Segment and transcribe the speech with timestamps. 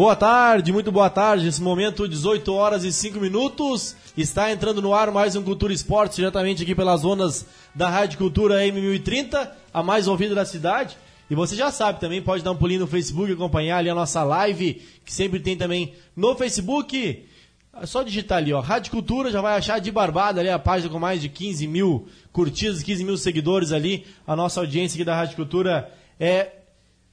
[0.00, 1.44] Boa tarde, muito boa tarde.
[1.44, 3.94] Nesse momento, 18 horas e 5 minutos.
[4.16, 7.44] Está entrando no ar mais um Cultura Esportes, diretamente aqui pelas zonas
[7.74, 10.96] da Rádio Cultura M1030, a mais ouvida da cidade.
[11.28, 14.22] E você já sabe também, pode dar um pulinho no Facebook, acompanhar ali a nossa
[14.22, 17.26] live, que sempre tem também no Facebook.
[17.74, 20.90] É só digitar ali, ó, Rádio Cultura, já vai achar de barbada ali a página
[20.90, 24.06] com mais de 15 mil curtidas, 15 mil seguidores ali.
[24.26, 26.52] A nossa audiência aqui da Rádio Cultura é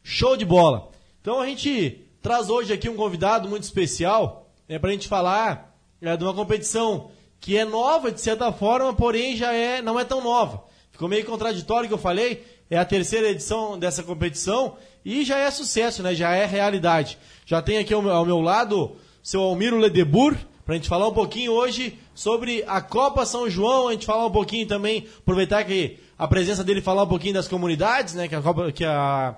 [0.01, 0.89] show de bola.
[1.21, 5.73] Então a gente traz hoje aqui um convidado muito especial é, para a gente falar
[6.01, 7.09] é, de uma competição
[7.39, 10.65] que é nova de certa forma, porém já é não é tão nova.
[10.91, 12.43] Ficou meio contraditório o que eu falei.
[12.69, 16.13] É a terceira edição dessa competição e já é sucesso, né?
[16.13, 17.17] Já é realidade.
[17.45, 21.07] Já tem aqui ao meu, ao meu lado seu Almiro Ledebur, para a gente falar
[21.07, 25.63] um pouquinho hoje sobre a Copa São João, a gente falar um pouquinho também, aproveitar
[25.63, 28.27] que a presença dele falar um pouquinho das comunidades, né?
[28.27, 28.41] Que a,
[28.73, 29.37] que a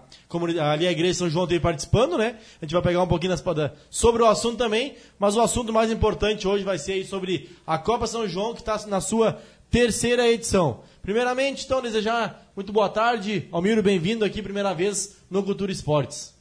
[0.61, 2.37] ali a Igreja São João tem participando, né?
[2.61, 3.43] A gente vai pegar um pouquinho das,
[3.89, 8.07] sobre o assunto também, mas o assunto mais importante hoje vai ser sobre a Copa
[8.07, 10.81] São João, que está na sua terceira edição.
[11.01, 13.47] Primeiramente, então, desejar muito boa tarde.
[13.51, 16.37] Almiro, bem-vindo aqui, primeira vez no Cultura Esportes.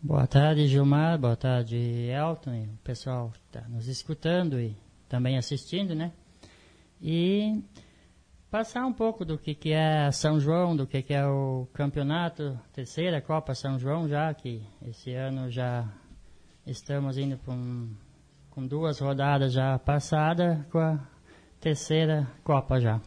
[0.00, 1.18] Boa tarde, Gilmar.
[1.18, 2.64] Boa tarde, Elton.
[2.74, 4.76] O pessoal está nos escutando e
[5.08, 6.10] também assistindo, né?
[7.00, 7.62] E
[8.52, 12.60] passar um pouco do que, que é São João, do que, que é o campeonato,
[12.70, 15.88] terceira Copa São João já, que esse ano já
[16.66, 17.88] estamos indo com,
[18.50, 21.00] com duas rodadas já passadas, com a
[21.62, 23.00] terceira Copa já.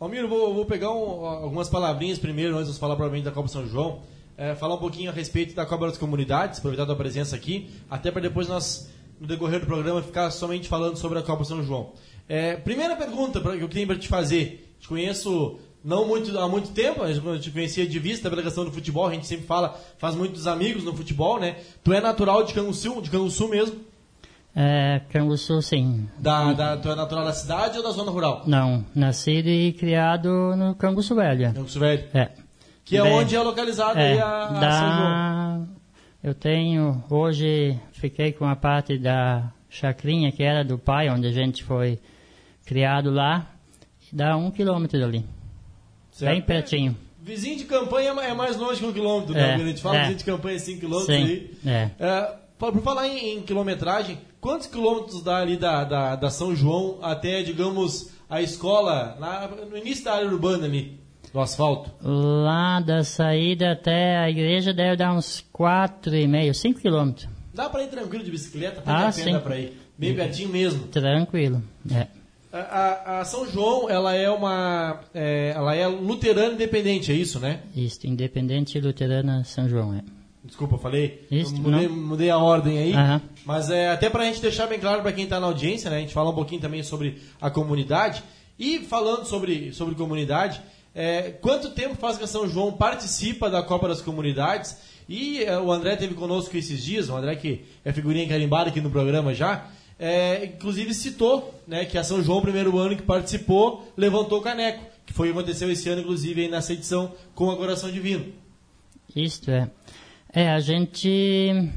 [0.00, 3.66] Almiro, vou, vou pegar um, algumas palavrinhas primeiro, antes de falar provavelmente da Copa São
[3.66, 4.00] João
[4.36, 8.10] é, falar um pouquinho a respeito da Copa das Comunidades, aproveitar a presença aqui, até
[8.10, 11.92] para depois nós, no decorrer do programa, ficar somente falando sobre a Copa São João.
[12.28, 14.74] É, primeira pergunta que eu tenho para te fazer.
[14.80, 18.72] Te conheço não muito, há muito tempo, eu te conhecia de vista pela questão do
[18.72, 21.56] futebol, a gente sempre fala, faz muitos amigos no futebol, né?
[21.84, 23.76] Tu é natural de Canguçu, de Canguçu mesmo?
[24.54, 26.08] É, Canguçu, sim.
[26.18, 28.42] Da, da, tu é natural da cidade ou da zona rural?
[28.46, 31.52] Não, nascido e criado no Canguçu Velho.
[31.52, 32.04] Canguçu Velho?
[32.12, 32.30] É.
[32.84, 35.68] Que é Bem, onde é localizada é, a, a da, São João.
[36.26, 41.30] Eu tenho, hoje fiquei com a parte da chacrinha que era do pai, onde a
[41.30, 42.00] gente foi
[42.64, 43.48] criado lá,
[44.12, 45.24] dá um quilômetro dali.
[46.10, 46.32] Certo.
[46.32, 46.96] Bem pertinho.
[47.22, 49.52] Vizinho de campanha é mais longe que um quilômetro, né?
[49.52, 50.00] É, a gente fala é.
[50.00, 51.56] vizinho de campanha é 5 quilômetros Sim, aí.
[51.64, 51.90] É.
[52.00, 56.98] É, por falar em, em, quilometragem, quantos quilômetros dá ali da, da, da São João
[57.02, 60.98] até, digamos, a escola, lá, no início da área urbana ali?
[61.36, 61.90] Do asfalto?
[62.02, 67.28] Lá da saída até a igreja deve dar uns 4,5, 5 quilômetros.
[67.52, 68.82] Dá para ir tranquilo de bicicleta?
[68.86, 69.38] Ah, sim.
[69.40, 69.78] para ir.
[69.98, 70.86] Bem pertinho mesmo.
[70.86, 72.06] Tranquilo, é.
[72.50, 77.38] A, a, a, São João, ela é uma, é, ela é luterana independente, é isso,
[77.38, 77.60] né?
[77.76, 80.00] Isso, independente luterana São João, é.
[80.42, 81.26] Desculpa, falei.
[81.30, 82.94] Isso, mudei, mudei, a ordem aí.
[82.94, 83.20] Uhum.
[83.44, 85.98] Mas é, até para a gente deixar bem claro para quem está na audiência, né?
[85.98, 88.24] A gente fala um pouquinho também sobre a comunidade.
[88.58, 90.62] E falando sobre, sobre comunidade,
[90.98, 94.78] é, quanto tempo faz que São João participa da Copa das Comunidades?
[95.06, 98.80] E é, o André teve conosco esses dias, o André que é figurinha carimbada aqui
[98.80, 99.68] no programa já,
[99.98, 104.86] é, inclusive citou né, que a São João, primeiro ano que participou, levantou o caneco,
[105.04, 108.32] que foi o que aconteceu esse ano, inclusive, aí nessa edição com a Coração Divino.
[109.14, 109.70] Isto é.
[110.32, 111.70] É, a gente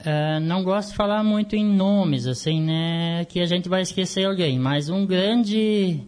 [0.00, 4.24] é, não gosta de falar muito em nomes, assim, né, que a gente vai esquecer
[4.24, 6.00] alguém, mas um grande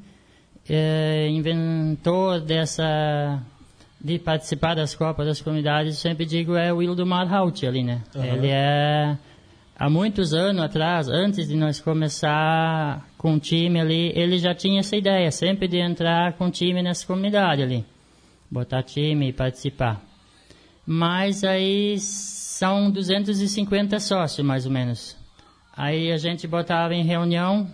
[0.69, 3.43] é, inventor dessa
[4.05, 8.03] de participar das Copas das Comunidades, sempre digo, é o Wildemar Haut ali, né?
[8.15, 8.23] Uhum.
[8.23, 9.17] Ele é,
[9.75, 14.81] há muitos anos atrás, antes de nós começar com o time ali, ele já tinha
[14.81, 17.83] essa ideia, sempre de entrar com o time nessa comunidade ali.
[18.51, 20.03] Botar time e participar.
[20.87, 25.17] Mas aí são 250 sócios, mais ou menos.
[25.75, 27.67] Aí a gente botava em reunião,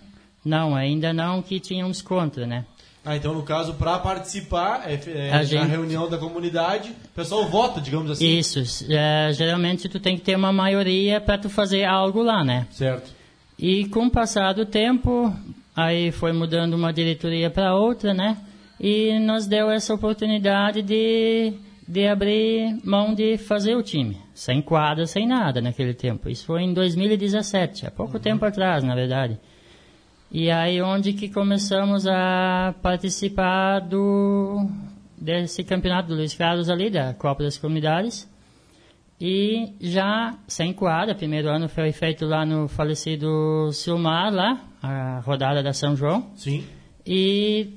[0.45, 2.65] não, ainda não, que tínhamos contra, né?
[3.05, 5.59] Ah, então no caso, para participar é, é gente...
[5.59, 8.39] na reunião da comunidade, o pessoal vota, digamos assim.
[8.39, 8.63] Isso.
[8.91, 12.67] É, geralmente tu tem que ter uma maioria para tu fazer algo lá, né?
[12.71, 13.11] Certo.
[13.59, 15.35] E com o passar do tempo,
[15.75, 18.37] aí foi mudando uma diretoria para outra, né?
[18.79, 21.55] E nos deu essa oportunidade de,
[21.87, 24.17] de abrir mão de fazer o time.
[24.35, 26.29] Sem quadra, sem nada naquele tempo.
[26.29, 28.23] Isso foi em 2017, há pouco uhum.
[28.23, 29.39] tempo atrás, na verdade.
[30.33, 34.69] E aí onde que começamos a participar do
[35.21, 38.31] desse campeonato do Luiz Carlos ali, da Copa das Comunidades.
[39.21, 45.63] E já sem quadra, primeiro ano foi feito lá no falecido Silmar, lá, a rodada
[45.63, 46.31] da São João.
[46.37, 46.65] Sim.
[47.05, 47.75] E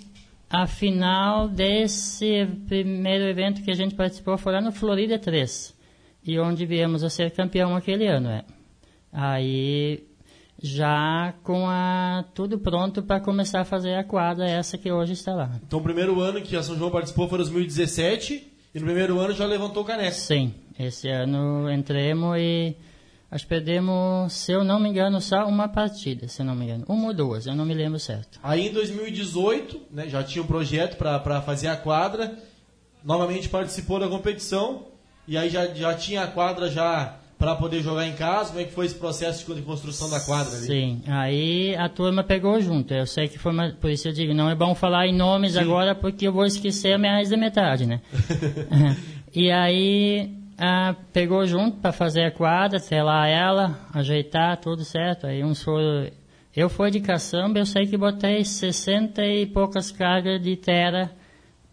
[0.49, 5.75] a final desse primeiro evento que a gente participou foi lá no Florida 3.
[6.25, 8.45] e onde viemos a ser campeão aquele ano, é.
[9.11, 10.03] Aí
[10.63, 15.33] já com a tudo pronto para começar a fazer a quadra essa que hoje está
[15.33, 15.59] lá.
[15.67, 19.33] Então o primeiro ano que a São João participou foi 2017 e no primeiro ano
[19.33, 20.15] já levantou o caneco.
[20.15, 22.77] Sim, esse ano entremos e
[23.29, 26.85] que perdemos, se eu não me engano, só uma partida, se eu não me engano.
[26.87, 28.39] Uma ou duas, eu não me lembro certo.
[28.41, 32.37] Aí em 2018, né, já tinha um projeto para fazer a quadra,
[33.03, 34.85] novamente participou da competição
[35.27, 38.51] e aí já, já tinha a quadra já para poder jogar em casa?
[38.51, 40.65] Como é que foi esse processo de construção da quadra ali?
[40.65, 42.93] Sim, aí a turma pegou junto.
[42.93, 45.53] Eu sei que foi, uma, por isso eu digo, não é bom falar em nomes
[45.53, 45.59] Sim.
[45.59, 47.99] agora porque eu vou esquecer mais da metade, né?
[49.35, 55.27] e aí a, pegou junto para fazer a quadra, lá ela, ajeitar, tudo certo.
[55.27, 56.09] Aí uns foram.
[56.55, 61.11] Eu fui de caçamba, eu sei que botei 60 e poucas cargas de terra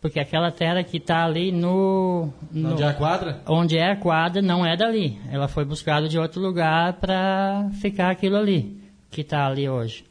[0.01, 3.43] porque aquela terra que está ali no, no, Onde é a quadra?
[3.47, 5.19] Onde é a quadra não é dali.
[5.31, 8.81] Ela foi buscada de outro lugar para ficar aquilo ali,
[9.11, 10.05] que está ali hoje.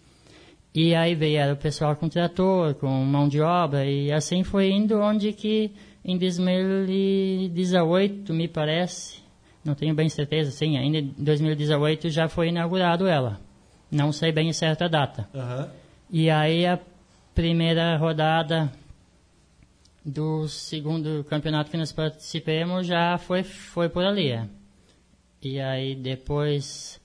[0.74, 5.00] E aí veio o pessoal com trator, com mão de obra, e assim foi indo,
[5.00, 5.72] onde que
[6.06, 9.24] em 2018, me parece,
[9.66, 13.40] não tenho bem certeza, sim, ainda em 2018 já foi inaugurado ela.
[13.92, 15.28] Não sei bem certa data.
[15.34, 15.66] Uhum.
[16.12, 16.78] E aí a
[17.34, 18.72] primeira rodada
[20.04, 24.32] do segundo campeonato que nós participamos já foi, foi por ali.
[24.32, 24.48] É.
[25.42, 27.00] E aí depois,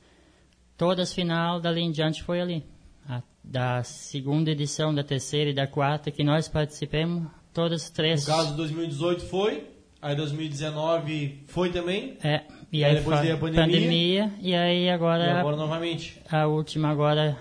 [0.76, 2.64] todas as final dali em diante foi ali.
[3.08, 8.26] A, da segunda edição, da terceira e da quarta que nós participamos, todas as três.
[8.26, 9.64] No caso de 2018 foi,
[10.00, 12.16] aí 2019 foi também.
[12.22, 12.42] É,
[12.72, 14.32] e, aí, aí depois veio a pandemia, pandemia.
[14.40, 15.24] E aí agora.
[15.24, 16.20] E agora novamente.
[16.28, 17.38] A última agora,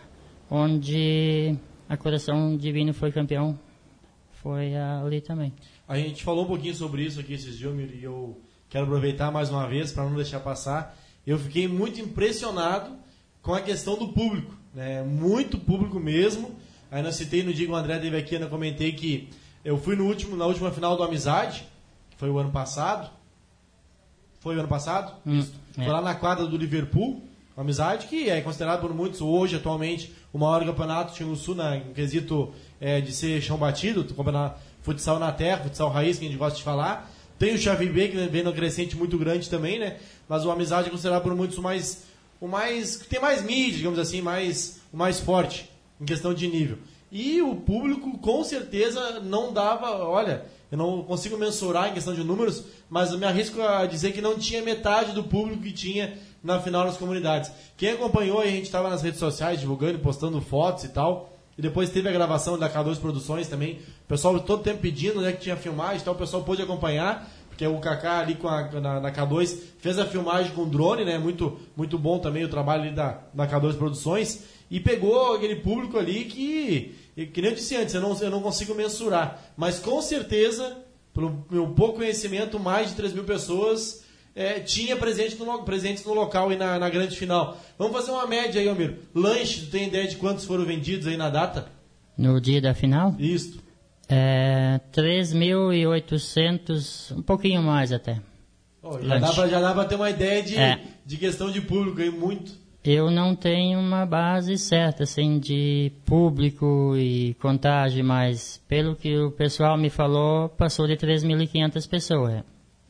[0.49, 1.55] onde
[1.89, 3.57] a Coração Divino foi campeão
[4.43, 5.53] foi ali também.
[5.87, 8.37] A gente falou um pouquinho sobre isso aqui esses dias, e eu
[8.69, 10.95] quero aproveitar mais uma vez para não deixar passar.
[11.25, 12.91] Eu fiquei muito impressionado
[13.41, 15.01] com a questão do público, né?
[15.01, 16.51] Muito público mesmo.
[16.91, 19.29] Aí citei no dia que o André teve aqui, eu comentei que
[19.63, 21.65] eu fui no último, na última final do Amizade,
[22.11, 23.09] que foi o ano passado.
[24.41, 25.13] Foi o ano passado?
[25.25, 25.39] Hum,
[25.77, 25.83] é.
[25.83, 27.21] Foi lá na quadra do Liverpool.
[27.55, 31.77] Amizade que é considerado por muitos hoje, atualmente, o maior campeonato tinha o Sul na,
[31.77, 32.51] em quesito
[32.83, 36.57] é, de ser chão batido, campeonato futsal na terra, futsal raiz, que a gente gosta
[36.57, 37.09] de falar.
[37.39, 39.97] Tem o Xavi B, que vem no crescente muito grande também, né?
[40.27, 42.03] Mas o Amizade é considerado por muitos o mais.
[42.41, 42.97] O mais.
[42.97, 45.69] que tem mais mídia, digamos assim, mais, o mais forte
[45.99, 46.77] em questão de nível.
[47.09, 50.05] E o público, com certeza, não dava.
[50.05, 54.11] Olha, eu não consigo mensurar em questão de números, mas eu me arrisco a dizer
[54.11, 57.49] que não tinha metade do público que tinha na final das comunidades.
[57.77, 61.32] Quem acompanhou, a gente estava nas redes sociais divulgando, postando fotos e tal.
[61.57, 63.79] E depois teve a gravação da K2 Produções também.
[64.05, 67.65] O pessoal todo tempo pedindo né, que tinha filmagem, então o pessoal pôde acompanhar, porque
[67.67, 71.19] o Kaká ali com a, na, na, K2 fez a filmagem com drone, né?
[71.19, 74.43] Muito, muito bom também o trabalho ali da, da K2 Produções.
[74.71, 76.95] E pegou aquele público ali que,
[77.27, 79.53] que nem eu disse antes, eu não, eu não consigo mensurar.
[79.55, 80.77] Mas com certeza,
[81.13, 84.02] pelo meu pouco conhecimento, mais de 3 mil pessoas
[84.35, 87.55] é, tinha presente no, presentes no local e na, na, grande final.
[87.77, 88.97] Vamos fazer uma média aí, Almiro.
[89.13, 91.67] Lanche, tu tem ideia de quantos foram vendidos aí na data?
[92.17, 93.15] No dia da final?
[93.19, 93.61] Isso.
[94.09, 98.19] É, 3.800, um pouquinho mais até.
[98.81, 100.81] Oh, já, dá pra, já dá pra ter uma ideia de, é.
[101.05, 102.63] de questão de público aí, muito.
[102.83, 109.31] Eu não tenho uma base certa, assim, de público e contagem, mas pelo que o
[109.31, 112.43] pessoal me falou, passou de 3.500 pessoas.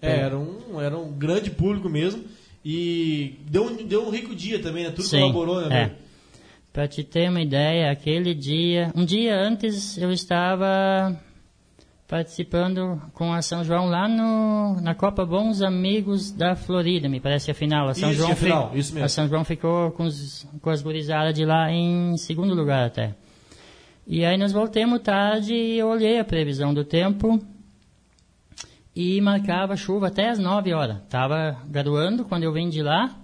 [0.03, 2.23] É, era um, era um grande público mesmo.
[2.63, 4.91] E deu um, deu um rico dia também, né?
[4.91, 5.81] Tudo Sim, colaborou, né?
[5.81, 6.03] É.
[6.71, 11.15] Para te ter uma ideia, aquele dia, um dia antes eu estava
[12.07, 17.51] participando com a São João lá no, na Copa Bons Amigos da Florida, me parece
[17.51, 17.89] a final.
[17.89, 19.05] A São isso, João a final, fi, isso mesmo.
[19.05, 23.15] A São João ficou com, os, com as gurizadas de lá em segundo lugar até.
[24.07, 27.39] E aí nós voltamos tarde e eu olhei a previsão do tempo
[28.95, 30.97] e marcava chuva até as 9 horas.
[30.97, 33.15] Estava garoando quando eu vim de lá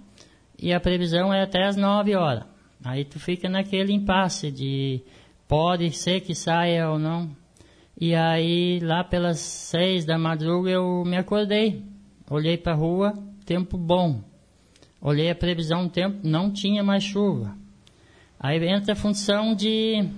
[0.58, 2.44] e a previsão é até as 9 horas.
[2.84, 5.02] Aí tu fica naquele impasse de
[5.46, 7.30] pode ser que saia ou não.
[8.00, 11.84] E aí lá pelas 6 da madruga eu me acordei.
[12.28, 13.12] Olhei para a rua,
[13.44, 14.22] tempo bom.
[15.00, 17.56] Olhei a previsão do tempo, não tinha mais chuva.
[18.38, 20.08] Aí entra a função de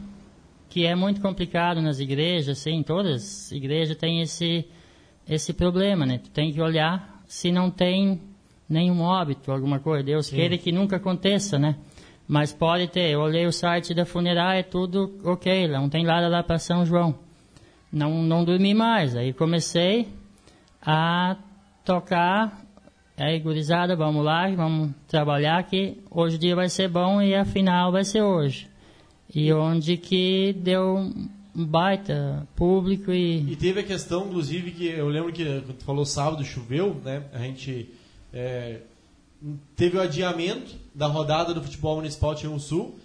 [0.69, 4.65] que é muito complicado nas igrejas, assim, todas as igrejas têm esse
[5.29, 6.19] esse problema, né?
[6.19, 8.21] Tu tem que olhar se não tem
[8.69, 10.03] nenhum óbito, alguma coisa.
[10.03, 10.37] Deus Sim.
[10.37, 11.77] queira que nunca aconteça, né?
[12.27, 13.11] Mas pode ter.
[13.11, 16.85] Eu olhei o site da funerária, é tudo ok, não tem nada lá para São
[16.85, 17.15] João.
[17.93, 19.15] Não, não dormi mais.
[19.17, 20.09] Aí comecei
[20.81, 21.37] a
[21.85, 22.63] tocar
[23.17, 27.45] aí gurizada, vamos lá, vamos trabalhar que hoje o dia vai ser bom e a
[27.45, 28.69] final vai ser hoje.
[29.35, 31.11] E onde que deu
[31.55, 33.53] um baita público e...
[33.53, 37.25] E teve a questão, inclusive, que eu lembro que quando tu falou sábado choveu, né?
[37.33, 37.91] A gente
[38.33, 38.79] é,
[39.77, 42.99] teve o adiamento da rodada do futebol municipal Tião Sul.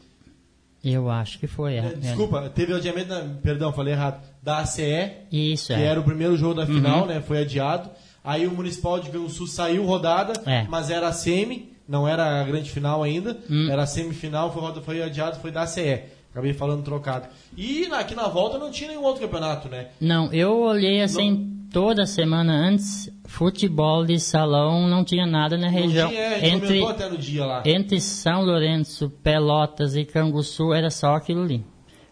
[0.83, 1.79] Eu acho que foi, é.
[1.79, 5.83] É, Desculpa, teve o adiamento, da, perdão, falei errado, da ACE, Isso, que é.
[5.83, 7.19] era o primeiro jogo da final, né?
[7.19, 7.89] Foi adiado.
[8.23, 10.65] Aí o Municipal de Rio Sul saiu rodada, É.
[10.69, 13.69] mas era a semi, não era a grande final ainda, Hum.
[13.69, 16.03] era a semifinal, foi, foi adiado, foi da ACE.
[16.37, 17.27] Acabei falando trocado.
[17.57, 19.87] E aqui na volta não tinha nenhum outro campeonato, né?
[19.99, 26.03] Não, eu olhei assim toda semana antes, futebol de salão não tinha nada na região.
[26.05, 27.63] Não tinha, entre, até no dia lá.
[27.65, 31.65] entre São Lourenço, Pelotas e Canguçu era só aquilo ali.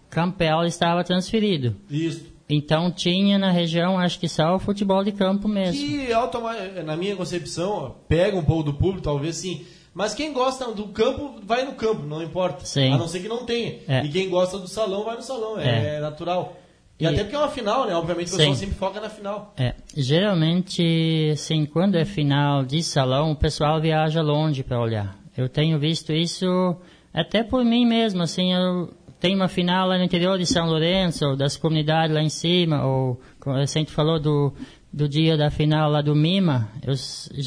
[0.10, 1.76] Campel estava transferido.
[1.88, 2.26] Isso.
[2.50, 5.80] Então tinha na região, acho que só o futebol de campo mesmo.
[5.88, 9.64] Que automa- na minha concepção, pega um pouco do público, talvez sim.
[9.96, 12.66] Mas quem gosta do campo, vai no campo, não importa.
[12.66, 12.92] Sim.
[12.92, 13.80] A não ser que não tenha.
[13.88, 14.04] É.
[14.04, 15.58] E quem gosta do salão, vai no salão.
[15.58, 16.00] É, É.
[16.02, 16.58] natural.
[17.00, 17.96] E, E- até porque é uma final, né?
[17.96, 18.60] Obviamente o pessoal Sim.
[18.60, 19.54] sempre foca na final.
[19.58, 25.18] É, geralmente, assim, quando é final de salão, o pessoal viaja longe para olhar.
[25.38, 26.76] Eu tenho visto isso
[27.14, 31.26] até por mim mesmo, assim, eu tenho uma final lá no interior de São Lourenço,
[31.26, 34.54] ou das comunidades lá em cima, ou como a gente falou do,
[34.96, 36.94] do dia da final lá do Mima, eu,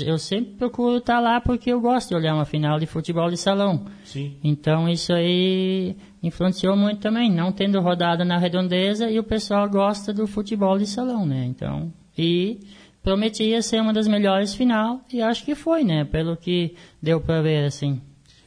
[0.06, 3.38] eu sempre procuro estar lá porque eu gosto de olhar uma final de futebol de
[3.38, 3.86] salão.
[4.04, 4.36] Sim.
[4.44, 10.12] Então isso aí influenciou muito também, não tendo rodada na redondeza e o pessoal gosta
[10.12, 11.46] do futebol de salão, né?
[11.46, 12.60] Então, e
[13.02, 16.04] prometia ser uma das melhores final e acho que foi, né?
[16.04, 17.98] Pelo que deu pra ver assim.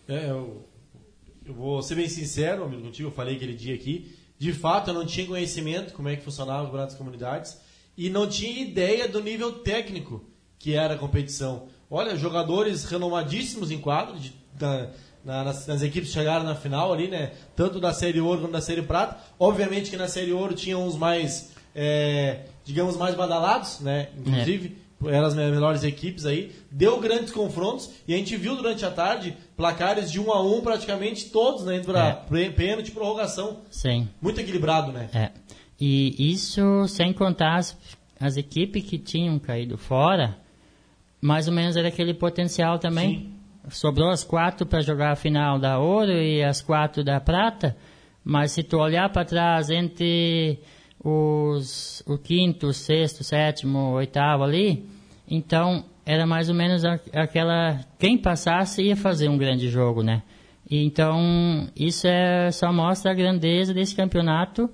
[0.07, 0.63] É, eu,
[1.43, 4.15] eu vou ser bem sincero, amigo, contigo, eu falei aquele dia aqui.
[4.37, 8.09] De fato, eu não tinha conhecimento como é que funcionava o campeonato das comunidades e
[8.09, 10.23] não tinha ideia do nível técnico
[10.59, 11.67] que era a competição.
[11.89, 14.89] Olha, jogadores renomadíssimos em quadro, de, da-
[15.25, 17.31] na- nas, nas equipes que chegaram na final ali, né?
[17.55, 19.17] Tanto da Série Ouro quanto da Série Prata.
[19.39, 24.09] Obviamente que na Série Ouro tinha uns mais, é, digamos, mais badalados, né?
[24.17, 26.51] Inclusive, eram as me- melhores equipes aí.
[26.71, 30.61] Deu grandes confrontos e a gente viu durante a tarde placares de um a um
[30.61, 31.75] praticamente todos, né?
[31.77, 32.13] Entre É.
[32.13, 33.59] pre- pênalti e prorrogação.
[33.69, 34.07] Sim.
[34.21, 35.09] Muito equilibrado, né?
[35.13, 35.31] É.
[35.81, 37.75] E isso sem contar as,
[38.19, 40.37] as equipes que tinham caído fora,
[41.19, 43.17] mais ou menos era aquele potencial também.
[43.17, 43.33] Sim.
[43.69, 47.75] Sobrou as quatro para jogar a final da ouro e as quatro da prata,
[48.23, 50.59] mas se tu olhar para trás entre
[51.03, 54.85] os o quinto, o sexto, sétimo, oitavo ali,
[55.27, 60.21] então era mais ou menos aquela quem passasse ia fazer um grande jogo, né?
[60.69, 64.69] Então isso é só mostra a grandeza desse campeonato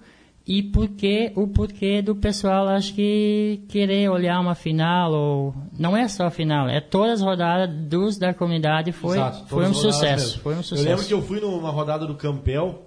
[0.47, 6.07] e porque o porquê do pessoal acho que querer olhar uma final ou não é
[6.07, 10.25] só a final, é todas as rodadas dos da comunidade foi Exato, foi um sucesso,
[10.27, 10.41] mesmo.
[10.41, 10.87] foi um Eu sucesso.
[10.87, 12.85] lembro que eu fui numa rodada do Campel,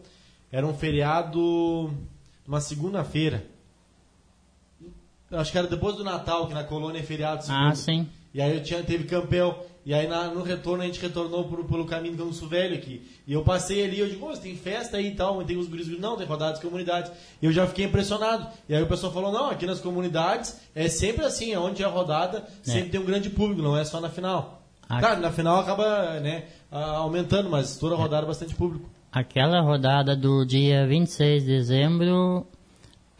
[0.50, 1.92] era um feriado,
[2.48, 3.44] uma segunda-feira.
[5.30, 7.68] Eu Acho que era depois do Natal, que na colônia é feriado segunda.
[7.68, 8.08] Ah, sim.
[8.32, 11.64] E aí eu tinha, teve Campel, e aí na- no retorno a gente retornou pro,
[11.64, 13.02] pelo caminho do Ganso Velho aqui.
[13.26, 15.88] E eu passei ali, eu digo, "Ô, tem festa aí e tal, tem os guris,
[15.98, 17.10] não, tem rodada das comunidades.
[17.42, 18.46] E eu já fiquei impressionado.
[18.68, 21.86] E aí o pessoal falou, não, aqui nas comunidades é sempre assim, é onde é
[21.86, 24.62] rodada, sempre tem um grande público, não é só na final.
[24.88, 24.98] Ah.
[25.00, 28.88] Claro, na final acaba né, aumentando, mas toda rodada é bastante público.
[29.12, 32.46] Aquela rodada do dia 26 de dezembro,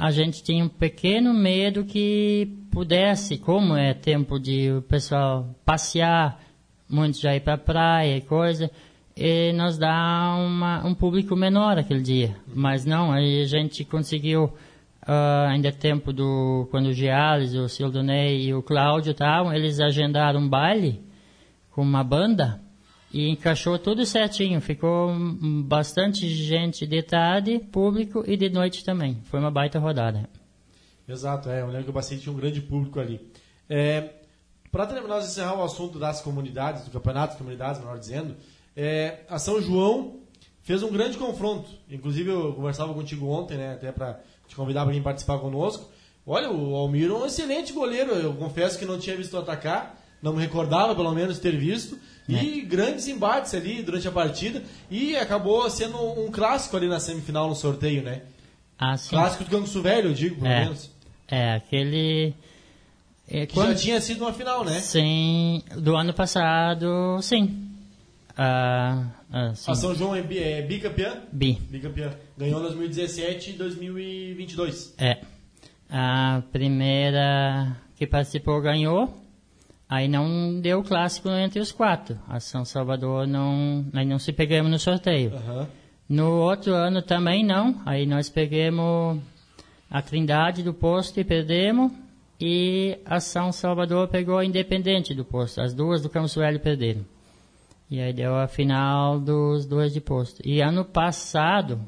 [0.00, 6.40] a gente tinha um pequeno medo que pudesse, como é tempo de o pessoal passear,
[6.88, 8.70] muitos já ir para praia e coisa,
[9.14, 12.34] e nos dá uma, um público menor aquele dia.
[12.46, 14.50] Mas não, aí a gente conseguiu,
[15.02, 19.80] ah, ainda é tempo do, quando o Giales, o Sildonei e o Cláudio estavam, eles
[19.80, 21.04] agendaram um baile
[21.72, 22.58] com uma banda
[23.12, 24.60] e encaixou tudo certinho.
[24.60, 25.12] Ficou
[25.64, 29.18] bastante gente de tarde, público e de noite também.
[29.24, 30.28] Foi uma baita rodada.
[31.08, 31.60] Exato, é.
[31.60, 33.20] Eu lembro que o Bacete tinha um grande público ali.
[33.68, 34.10] É,
[34.70, 38.36] Para terminar, nós encerrar o assunto das comunidades, do campeonato comunidades, melhor dizendo,
[38.76, 40.20] é, a São João
[40.62, 41.68] fez um grande confronto.
[41.90, 45.90] Inclusive, eu conversava contigo ontem, né, até para te convidar para vir participar conosco.
[46.24, 48.12] Olha, o Almiro é um excelente goleiro.
[48.12, 51.98] Eu confesso que não tinha visto atacar, não me recordava, pelo menos, ter visto.
[52.36, 54.62] E grandes embates ali durante a partida.
[54.90, 58.22] E acabou sendo um clássico ali na semifinal no sorteio, né?
[58.78, 59.10] Ah, sim.
[59.10, 60.60] Clássico do Ganso Velho, eu digo, pelo É.
[60.64, 60.90] menos.
[61.28, 62.34] É, aquele.
[63.28, 64.80] É, Que quando- já tinha sido uma final, né?
[64.80, 67.68] Sim, do ano passado, sim.
[68.36, 69.70] Ah, ah, sim.
[69.70, 71.18] A São João é, bi- é bicampeã?
[71.30, 71.58] Bi.
[71.70, 72.12] Bicampeã.
[72.38, 74.94] Ganhou em 2017 e 2022.
[74.98, 75.18] É.
[75.90, 79.12] A primeira que participou ganhou.
[79.90, 82.16] Aí não deu clássico entre os quatro.
[82.28, 85.34] A São Salvador não, aí não se pegamos no sorteio.
[85.34, 85.66] Aham.
[86.08, 87.80] No outro ano também não.
[87.84, 89.18] Aí nós pegamos
[89.90, 91.90] a Trindade do posto e perdemos.
[92.40, 95.60] E a São Salvador pegou a Independente do posto.
[95.60, 97.04] As duas do Campos Velho perderam.
[97.90, 100.40] E aí deu a final dos dois de posto.
[100.46, 101.80] E ano passado,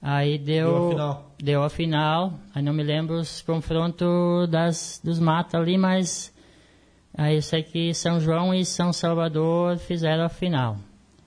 [0.00, 1.34] aí deu, Deu a final.
[1.38, 2.34] deu a final.
[2.54, 6.32] Aí não me lembro os confrontos das, dos mata ali, mas
[7.42, 10.76] sei que São João e São Salvador fizeram a final.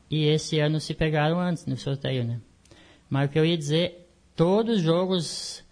[0.10, 2.40] E esse ano se pegaram antes no sorteio, né?
[3.10, 5.64] Mas o que eu ia dizer, todos os jogos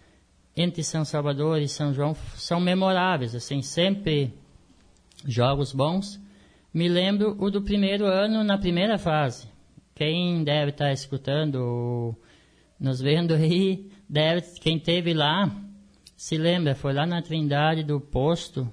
[0.56, 4.34] entre São Salvador e São João são memoráveis, assim, sempre
[5.24, 6.20] jogos bons.
[6.74, 9.48] Me lembro o do primeiro ano na primeira fase.
[9.94, 12.20] Quem deve estar escutando, ou
[12.78, 15.50] nos vendo aí, deve, quem teve lá,
[16.16, 18.68] se lembra, foi lá na Trindade do Posto,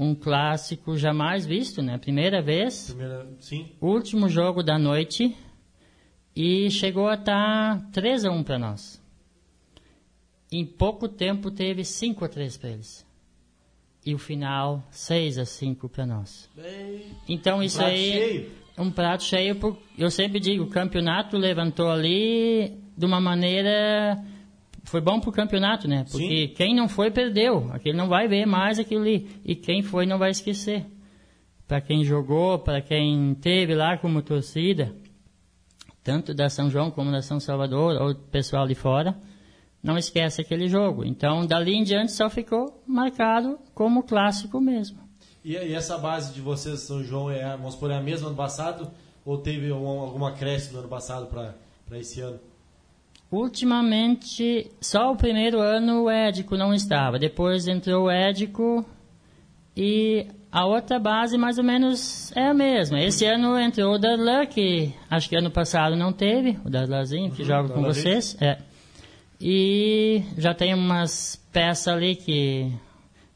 [0.00, 1.98] um clássico jamais visto, né?
[1.98, 3.68] Primeira vez, Primeira, sim.
[3.80, 5.36] último jogo da noite,
[6.34, 9.02] e chegou a estar 3 a 1 para nós.
[10.50, 13.06] Em pouco tempo teve 5 a 3 para eles.
[14.04, 16.48] E o final 6 a 5 para nós.
[16.56, 18.50] Bem, Então isso prato aí cheio.
[18.76, 19.56] é um prato cheio.
[19.56, 24.18] Por, eu sempre digo, o campeonato levantou ali de uma maneira
[24.90, 26.04] foi bom pro campeonato, né?
[26.10, 26.54] Porque Sim.
[26.54, 27.70] quem não foi perdeu.
[27.72, 30.84] Aquele não vai ver mais aquilo ali e quem foi não vai esquecer.
[31.68, 34.92] Para quem jogou, para quem teve lá como torcida,
[36.02, 39.16] tanto da São João como da São Salvador ou pessoal de fora,
[39.80, 41.04] não esquece aquele jogo.
[41.04, 44.98] Então, dali em diante só ficou marcado como clássico mesmo.
[45.44, 48.36] E, e essa base de vocês, São João, é, vamos supor, é a mesma ano
[48.36, 48.90] passado?
[49.24, 51.54] Ou teve um, alguma acréscimo no ano passado para
[51.96, 52.40] esse ano?
[53.30, 57.18] Ultimamente, só o primeiro ano o Édico não estava.
[57.18, 58.84] Depois entrou o Édico
[59.76, 63.00] e a outra base mais ou menos é a mesma.
[63.00, 67.44] Esse ano entrou o Darlan, que acho que ano passado não teve, o Darlanzinho, que
[67.44, 68.36] joga com vocês.
[68.40, 68.58] É.
[69.40, 72.72] E já tem umas peças ali que,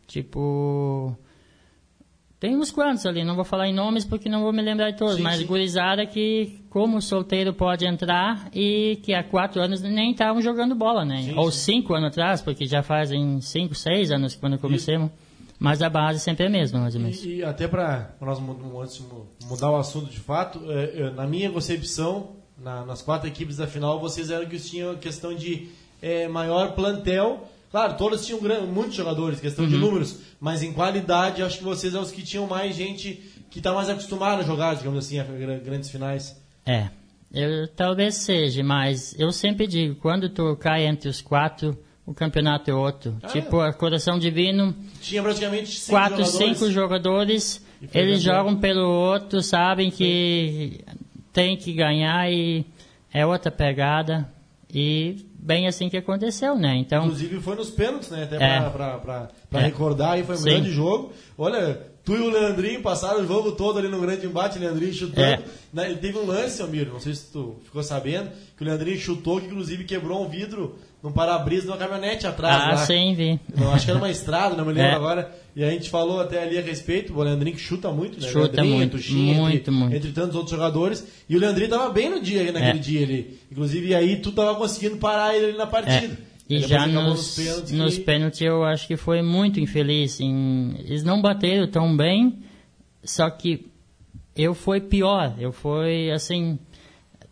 [0.09, 1.17] tipo...
[2.45, 4.99] Tem uns quantos ali, não vou falar em nomes porque não vou me lembrar de
[4.99, 5.47] todos, Sim, mas sim.
[5.47, 11.07] gurizada que, como solteiro, pode entrar e que há quatro anos nem estavam jogando bola,
[11.07, 11.23] né?
[11.23, 15.11] Sim, Ou cinco anos atrás, porque já fazem cinco, seis anos quando comecemos.
[15.59, 17.25] Mas a base sempre é a mesma, mais ou menos.
[17.25, 18.39] E, e até para nós
[18.83, 19.03] antes
[19.49, 23.67] mudar o assunto de fato, é, é, na minha concepção, na- nas quatro equipes da
[23.67, 25.71] final, vocês eram que tinham a questão de
[26.03, 27.49] é, maior plantel.
[27.75, 29.71] Claro, todos tinham muitos jogadores, questão Uhum.
[29.73, 33.59] de números, mas em qualidade, acho que vocês são os que tinham mais gente que
[33.59, 36.41] está mais acostumada a jogar, digamos assim, a gra- grandes finais.
[36.65, 36.89] É,
[37.33, 42.71] eu, talvez seja, mas eu sempre digo, quando tu cai entre os quatro, o campeonato
[42.71, 43.17] é outro.
[43.21, 46.57] Ah, tipo, a Coração Divino, Tinha praticamente cinco quatro, jogadores.
[46.59, 50.79] cinco jogadores, eles jogam pelo outro, sabem que
[51.33, 52.65] tem que ganhar e
[53.13, 54.33] é outra pegada.
[54.73, 56.75] E bem assim que aconteceu, né?
[56.77, 58.23] Então, Inclusive foi nos pênaltis, né?
[58.25, 58.61] Até É.
[58.61, 59.65] pra, pra, pra, pra É.
[59.65, 60.45] recordar aí, foi um Sim.
[60.45, 61.13] grande jogo.
[61.37, 64.93] Olha, tu e o Leandrinho passaram o jogo todo ali no grande embate, o Leandrinho
[64.95, 65.43] chutando.
[65.77, 65.85] É.
[65.91, 69.39] Ele teve um lance, Almir, não sei se tu ficou sabendo, que o Leandrinho chutou,
[69.41, 72.63] que inclusive quebrou um vidro num para-brisa de uma caminhonete atrás.
[72.63, 72.77] ah, lá.
[72.79, 73.39] sim, vi.
[73.55, 74.95] Não, acho que era uma estrada, não me lembro É.
[74.95, 75.31] agora.
[75.55, 78.27] E a gente falou até ali a respeito, o Leandrinho que chuta muito, né?
[78.27, 79.95] Chuta Leandrinho, muito, Tuxinha, muito, entre, muito.
[79.95, 81.07] entre tantos outros jogadores.
[81.29, 82.81] E o Leandrinho tava bem no dia, naquele É.
[82.81, 83.39] dia ali.
[83.53, 86.15] Inclusive, aí tu tava conseguindo parar ele ali na partida.
[86.31, 86.35] É.
[86.49, 90.19] E já acabou nos, pênaltis nos que- pênaltis eu acho que foi muito infeliz.
[90.21, 92.39] Em, eles não bateram tão bem,
[93.05, 93.67] só que
[94.37, 95.35] eu fui pior.
[95.39, 96.59] Eu fui assim.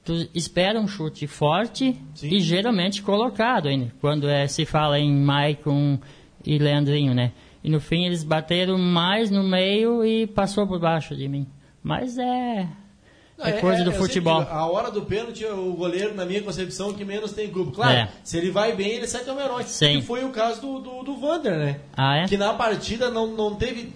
[0.05, 2.29] Tu espera um chute forte Sim.
[2.35, 5.99] e geralmente colocado ainda, quando é, se fala em Maicon
[6.45, 7.31] e Leandrinho, né?
[7.63, 11.47] E no fim eles bateram mais no meio e passou por baixo de mim.
[11.83, 12.67] Mas é.
[13.39, 14.41] Não, É coisa do eu sempre futebol.
[14.41, 17.71] digo, a hora do pênalti, o goleiro, na minha concepção, que menos tem culpa.
[17.73, 18.09] Claro, É.
[18.25, 19.63] se ele vai bem, ele sai como herói.
[19.65, 20.01] Sim.
[20.01, 21.81] Que foi o caso do, do, do Vander, né?
[21.97, 22.27] Ah, é?
[22.27, 23.93] Que na partida não, não teve.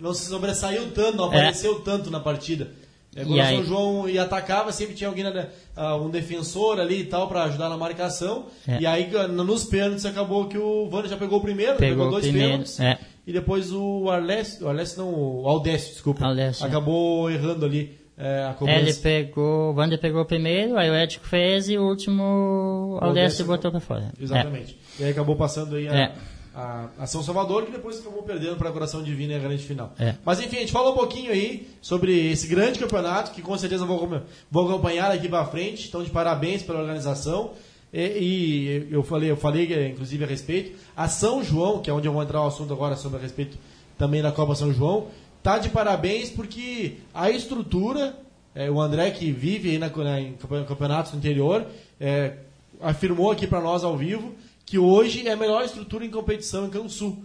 [0.00, 1.28] Não se sobressaiu tanto, não É.
[1.28, 2.70] apareceu tanto na partida.
[3.14, 3.56] É, quando E o aí?
[3.56, 5.46] São João ia atacava, sempre tinha alguém, na-
[5.76, 8.46] ah, um defensor ali e tal, pra ajudar na marcação.
[8.66, 8.80] É.
[8.80, 12.06] E aí, ah, nos pênaltis, acabou que o Vander já pegou o primeiro, Pegou pegou
[12.08, 12.80] o dois primeiro, pênaltis.
[12.80, 12.98] é.
[13.26, 16.24] E depois o Arles, o Arles não, o Aldécio, desculpa.
[16.24, 16.68] Aldécio, é.
[16.68, 21.26] acabou errando ali é, É, ele pegou, o Wander pegou o primeiro, aí o Ético
[21.26, 24.12] fez e o último o Aldécio botou pra fora.
[24.20, 24.76] Exatamente.
[24.98, 26.12] E aí acabou passando aí a, É.
[26.54, 29.64] a, a São Salvador, que depois acabou perdendo para a Coração Divina e a grande
[29.64, 29.92] final.
[29.98, 30.14] É.
[30.24, 33.84] Mas enfim, a gente falou um pouquinho aí sobre esse grande campeonato, que com certeza
[33.84, 35.88] vou, vou acompanhar daqui para frente.
[35.88, 37.52] Então, de parabéns pela organização.
[37.92, 40.78] E, e eu falei, eu falei eh, inclusive a respeito.
[40.96, 43.58] A São João, que é onde eu vou entrar o assunto agora sobre a respeito
[43.98, 45.08] também da Copa São João,
[45.42, 48.16] tá de parabéns porque a estrutura,
[48.54, 50.34] é, o André que vive aí na, na, em
[50.66, 51.66] campeonatos no interior,
[52.00, 52.36] é,
[52.80, 56.70] afirmou aqui para nós ao vivo que hoje é a melhor estrutura em competição em
[56.70, 57.24] Cansul.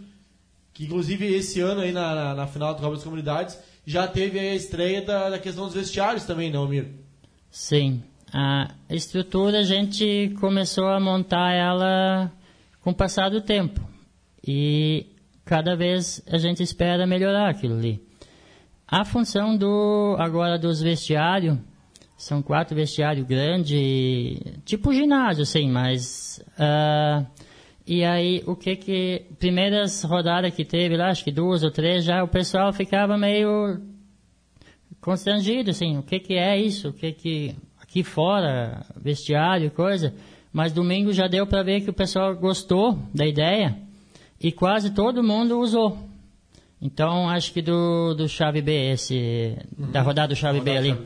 [0.73, 4.37] Que inclusive esse ano aí na, na, na final do Copa das Comunidades já teve
[4.37, 6.87] a estreia da, da questão dos vestiários também, não, Mir?
[7.49, 8.03] Sim.
[8.33, 12.31] A estrutura a gente começou a montar ela
[12.81, 13.81] com o passar do tempo.
[14.45, 15.05] E
[15.45, 18.01] cada vez a gente espera melhorar aquilo ali.
[18.85, 21.57] A função do agora dos vestiários
[22.17, 27.25] são quatro vestiários grandes, tipo ginásio, sim, mas uh,
[27.85, 32.03] e aí o que que primeiras rodadas que teve lá, acho que duas ou três
[32.03, 33.79] já o pessoal ficava meio
[34.99, 40.13] constrangido, assim, o que que é isso, o que que aqui fora vestiário coisa,
[40.51, 43.77] mas domingo já deu para ver que o pessoal gostou da ideia
[44.41, 45.97] e quase todo mundo usou.
[46.81, 49.91] Então, acho que do, do chave B, esse, uhum.
[49.91, 50.97] da rodada do chave B ali.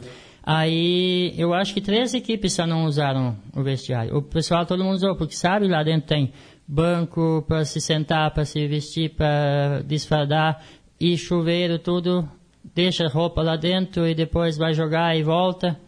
[0.43, 4.17] Aí, eu acho que três equipes só não usaram o vestiário.
[4.17, 6.33] O pessoal, todo mundo usou, porque sabe, lá dentro tem
[6.67, 10.63] banco para se sentar, para se vestir, para desfardar,
[10.99, 12.27] e chuveiro, tudo.
[12.75, 15.79] Deixa a roupa lá dentro e depois vai jogar e volta.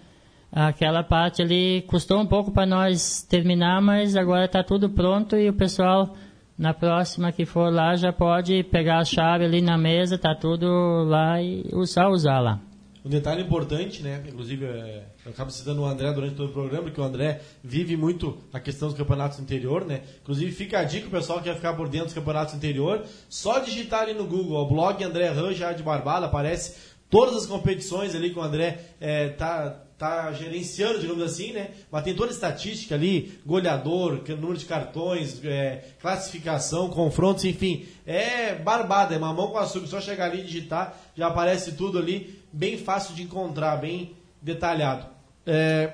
[0.51, 5.49] Aquela parte ali custou um pouco para nós terminar, mas agora está tudo pronto e
[5.49, 6.15] o pessoal
[6.57, 10.67] na próxima que for lá já pode pegar a chave ali na mesa, tá tudo
[11.07, 12.59] lá e só usar lá.
[13.05, 14.23] Um detalhe importante, né?
[14.25, 17.97] Inclusive, é, eu acabo citando o André durante todo o programa, porque o André vive
[17.97, 20.03] muito a questão dos campeonatos interior, né?
[20.21, 23.59] Inclusive, fica a dica, o pessoal que quer ficar por dentro dos campeonatos interior, só
[23.59, 28.29] digitar ali no Google, o blog André Ranja de Barbada, aparece todas as competições ali
[28.29, 31.71] que o André é, tá tá gerenciando, digamos assim, né?
[31.89, 37.85] Mas tem toda a estatística ali, goleador, número de cartões, é, classificação, confrontos, enfim.
[38.05, 39.87] É barbada, é mamão com açúcar.
[39.87, 45.07] Só chegar ali e digitar, já aparece tudo ali, bem fácil de encontrar, bem detalhado.
[45.45, 45.93] É,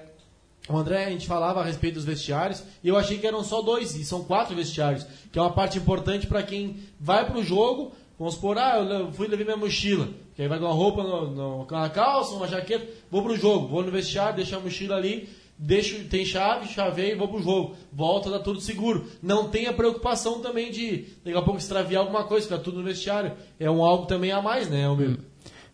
[0.67, 3.61] o André, a gente falava a respeito dos vestiários, e eu achei que eram só
[3.61, 7.43] dois, e são quatro vestiários, que é uma parte importante para quem vai para o
[7.43, 10.09] jogo, Vamos supor, ah, eu fui levar minha mochila.
[10.35, 13.89] Que aí vai com uma roupa, uma calça, uma jaqueta, vou pro jogo, vou no
[13.89, 17.77] vestiário, deixo a mochila ali, deixo, tem chave, chaveio e vou pro jogo.
[17.93, 19.07] Volta, tá tudo seguro.
[19.23, 22.83] Não tem a preocupação também de daqui a pouco extraviar alguma coisa, ficar tudo no
[22.83, 23.31] vestiário.
[23.57, 25.17] É um algo também a mais, né, meu?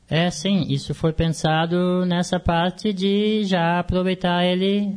[0.08, 4.95] É, sim, isso foi pensado nessa parte de já aproveitar ele.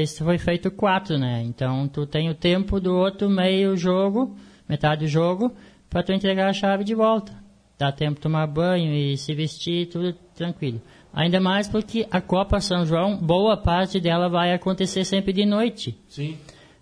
[0.00, 1.42] Isso foi feito quatro, né?
[1.44, 4.36] Então tu tem o tempo do outro meio jogo,
[4.68, 5.52] metade do jogo,
[5.94, 7.32] para tu entregar a chave de volta.
[7.78, 10.82] Dá tempo de tomar banho e se vestir, tudo tranquilo.
[11.12, 15.96] Ainda mais porque a Copa São João, boa parte dela vai acontecer sempre de noite.
[16.08, 16.36] Sim.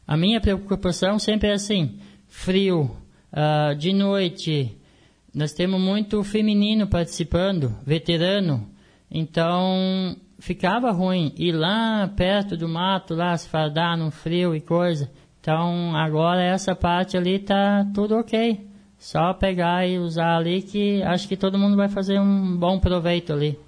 [0.06, 2.96] A minha preocupação sempre é assim, frio,
[3.34, 4.74] uh, de noite.
[5.34, 8.66] Nós temos muito feminino participando, veterano.
[9.10, 15.10] Então, ficava ruim ir lá perto do mato, lá se fardar no frio e coisa.
[15.38, 18.71] Então, agora essa parte ali tá tudo ok.
[19.02, 23.32] Só pegar e usar ali que acho que todo mundo vai fazer um bom proveito
[23.32, 23.58] ali.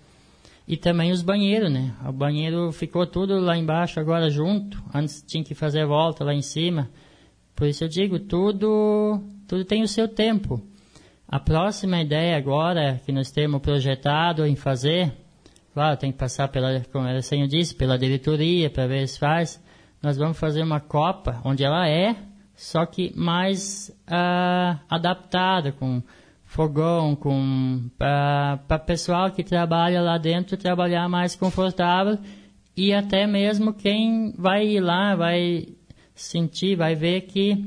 [0.67, 1.93] E também os banheiros, né?
[2.09, 4.81] O banheiro ficou tudo lá embaixo agora junto.
[4.95, 6.89] Antes tinha que fazer volta lá em cima.
[7.57, 10.63] Por isso eu digo, tudo, tudo tem o seu tempo.
[11.27, 15.13] A próxima ideia agora que nós temos projetado em fazer,
[15.73, 19.61] claro, tem que passar pela, como eu disse, pela diretoria para ver se faz.
[20.01, 22.15] Nós vamos fazer uma copa onde ela é
[22.57, 26.03] só que mais uh, adaptada, com
[26.45, 32.19] fogão, com para pessoal que trabalha lá dentro trabalhar mais confortável
[32.77, 35.69] e até mesmo quem vai ir lá vai
[36.15, 37.65] sentir, vai ver que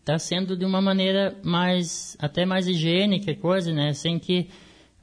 [0.00, 4.48] está sendo de uma maneira mais até mais higiênica coisa, né, sem que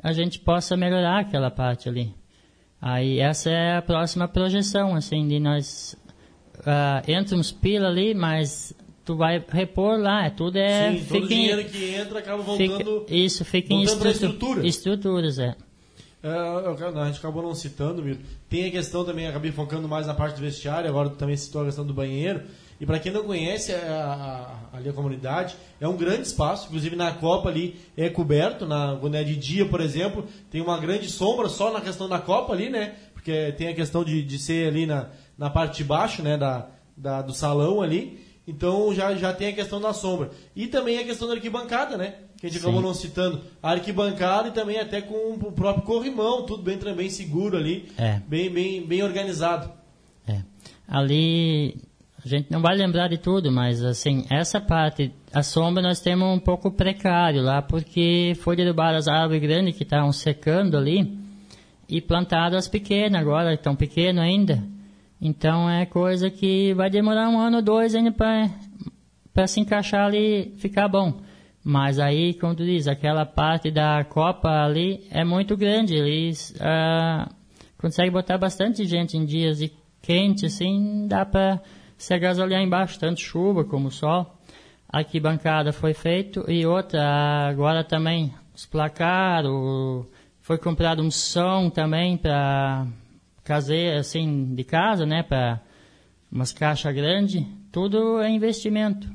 [0.01, 2.13] a gente possa melhorar aquela parte ali.
[2.81, 5.95] Aí essa é a próxima projeção, assim, de nós
[6.65, 8.73] uh, entra uns pila ali, mas
[9.05, 10.93] tu vai repor lá, é tudo é...
[10.93, 13.01] Sim, todo o dinheiro que entra acaba voltando...
[13.01, 14.67] Fica, isso, fica em estrutura, estrutura.
[14.67, 15.55] estruturas, é.
[16.23, 18.23] É, a gente acabou não citando, Milton.
[18.49, 21.63] Tem a questão também, acabei focando mais na parte do vestiário, agora tu também citou
[21.63, 22.43] a questão do banheiro.
[22.79, 26.95] E para quem não conhece a, a, ali a comunidade, é um grande espaço, inclusive
[26.95, 31.09] na Copa ali é coberto, na, quando é de dia, por exemplo, tem uma grande
[31.09, 32.95] sombra só na questão da Copa ali, né?
[33.13, 36.67] Porque tem a questão de, de ser ali na, na parte de baixo, né, da,
[36.95, 38.19] da, do salão ali.
[38.47, 40.31] Então já, já tem a questão da sombra.
[40.55, 42.15] E também a questão da arquibancada, né?
[42.37, 42.65] Que a gente Sim.
[42.67, 43.41] acabou não citando.
[43.61, 47.89] A arquibancada e também até com o próprio corrimão, tudo bem, bem seguro ali.
[47.97, 48.19] É.
[48.27, 49.71] Bem, bem, bem organizado.
[50.27, 50.41] É.
[50.85, 51.77] Ali
[52.23, 56.25] a gente não vai lembrar de tudo, mas assim, essa parte, a sombra nós temos
[56.27, 61.17] um pouco precário lá, porque foi derrubar as árvores grandes que estavam secando ali
[61.89, 64.63] e plantado as pequenas agora, estão pequenas ainda.
[65.25, 70.53] Então é coisa que vai demorar um ano ou dois ainda para se encaixar ali
[70.57, 71.21] ficar bom.
[71.63, 75.95] Mas aí, como tu diz, aquela parte da Copa ali é muito grande.
[75.95, 77.31] Eles ah,
[77.77, 81.61] conseguem botar bastante gente em dias de quente, assim, dá para
[81.97, 84.37] se agasalhar embaixo, tanto chuva como sol.
[84.89, 90.05] Aqui bancada foi feito e outra, agora também, os placar, o,
[90.41, 92.85] foi comprado um som também para
[93.43, 95.61] caseiro, assim, de casa, né, para
[96.31, 99.07] umas caixas grandes, tudo é investimento.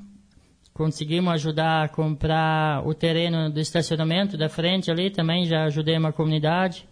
[0.73, 6.13] Conseguimos ajudar a comprar o terreno do estacionamento da frente ali, também já ajudei uma
[6.13, 6.89] comunidade.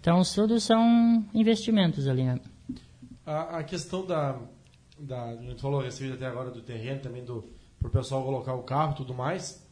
[0.00, 2.40] Então, tudo são investimentos ali, né?
[3.24, 4.40] A, a questão da,
[4.98, 5.24] da.
[5.26, 7.44] A gente falou respeito até agora do terreno, também do
[7.78, 9.64] para o pessoal colocar o carro tudo mais.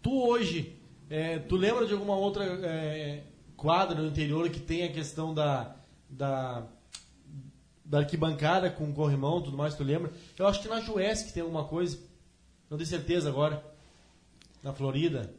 [0.00, 0.78] Tu hoje,
[1.10, 3.24] é, tu lembra de alguma outra é,
[3.56, 5.74] quadra no interior que tem a questão da,
[6.08, 6.62] da,
[7.84, 10.12] da arquibancada com corrimão tudo mais, tu lembra?
[10.38, 11.98] Eu acho que na Juesc tem alguma coisa.
[12.70, 13.62] Não tenho certeza agora.
[14.62, 15.32] Na Florida.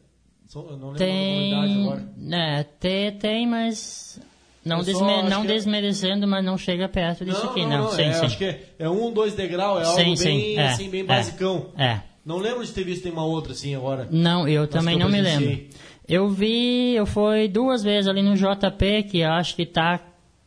[0.54, 2.08] Eu não lembro tem, da comunidade agora.
[2.32, 4.20] É, tem, tem mas
[4.64, 6.26] não, desme não é- desmerecendo, é...
[6.26, 7.68] mas não chega perto disso não, aqui, não.
[7.68, 7.84] não.
[7.84, 8.26] não sim, é, sim.
[8.26, 11.04] Acho que é, é um, dois degrau, é sim, algo bem, é, assim, bem é,
[11.04, 11.66] basicão.
[11.76, 12.00] É.
[12.24, 14.08] Não lembro de ter visto uma outra assim agora.
[14.10, 15.66] Não, eu também não me lembro.
[16.08, 20.00] Eu vi, eu fui duas vezes ali no JP, que acho que está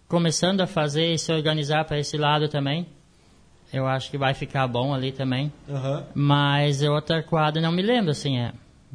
[0.10, 2.88] começando a fazer e se organizar para esse lado também.
[3.72, 5.54] Eu acho que vai ficar bom ali também.
[5.68, 6.04] Uhum.
[6.16, 8.52] Mas outra quadra não me lembro, assim, é.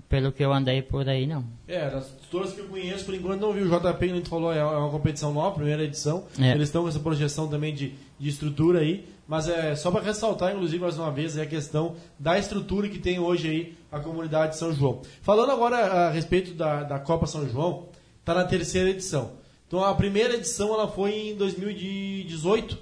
[0.09, 1.45] Pelo que eu andei por aí, não.
[1.69, 3.63] É, das todas que eu conheço, por enquanto não vi.
[3.63, 6.25] O JP, a gente falou, é uma competição nova, primeira edição.
[6.37, 6.51] É.
[6.51, 9.09] Eles estão com essa projeção também de, de estrutura aí.
[9.29, 12.99] Mas é só para ressaltar, inclusive, mais uma vez, é a questão da estrutura que
[12.99, 15.01] tem hoje aí a comunidade de São João.
[15.23, 17.87] Falando agora a respeito da, da Copa São João,
[18.21, 19.44] está na terceira edição.
[19.67, 22.79] Então a primeira edição ela foi em 2018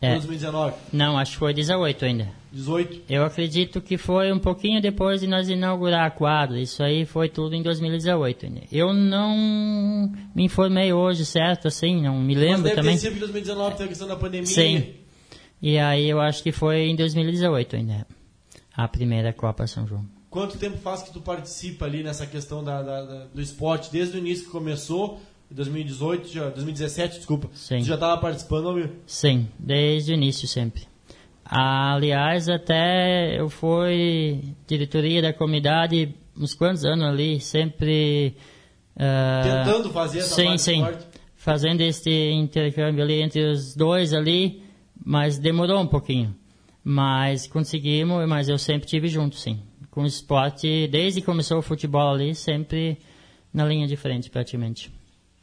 [0.00, 0.12] É.
[0.14, 0.74] 2019?
[0.92, 2.28] Não, acho que foi 18 ainda.
[2.52, 3.02] 18?
[3.08, 6.60] Eu acredito que foi um pouquinho depois de nós inaugurar a quadra.
[6.60, 8.60] Isso aí foi tudo em 2018 ainda.
[8.70, 12.96] Eu não me informei hoje, certo, assim, não me Mas lembro deve também.
[12.98, 14.46] sido em 2019, tem a questão da pandemia.
[14.46, 14.94] Sim.
[15.60, 18.06] E aí eu acho que foi em 2018 ainda.
[18.74, 20.04] A primeira Copa São João.
[20.28, 23.90] Quanto tempo faz que tu participa ali nessa questão da, da- da- do esporte?
[23.92, 25.20] Desde o início que começou,
[25.52, 27.50] em 2018, já, 2017, desculpa.
[27.52, 27.80] Sim.
[27.80, 30.84] Tu já estava participando, ou Sim, desde o início sempre.
[31.44, 38.34] Aliás, até eu fui diretoria da comunidade uns quantos anos ali, sempre...
[38.96, 40.84] ah, Tentando fazer essa sim, parte sim,
[41.36, 44.62] fazendo este intercâmbio ali entre os dois ali,
[45.04, 46.34] mas demorou um pouquinho.
[46.82, 49.60] Mas conseguimos, mas eu sempre tive junto, sim.
[49.90, 52.96] Com o esporte, desde que começou o futebol ali, sempre
[53.52, 54.90] na linha de frente, praticamente.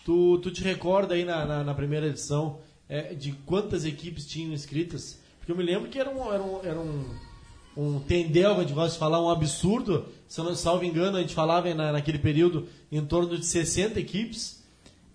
[0.05, 4.53] Tu, tu te recorda aí na, na, na primeira edição é, de quantas equipes tinham
[4.53, 5.19] inscritas?
[5.38, 7.05] Porque eu me lembro que era um, era um, era um,
[7.77, 10.05] um tendel, a gente gosta de falar, um absurdo.
[10.27, 13.99] Se eu não salvo engano, a gente falava na, naquele período em torno de 60
[13.99, 14.63] equipes.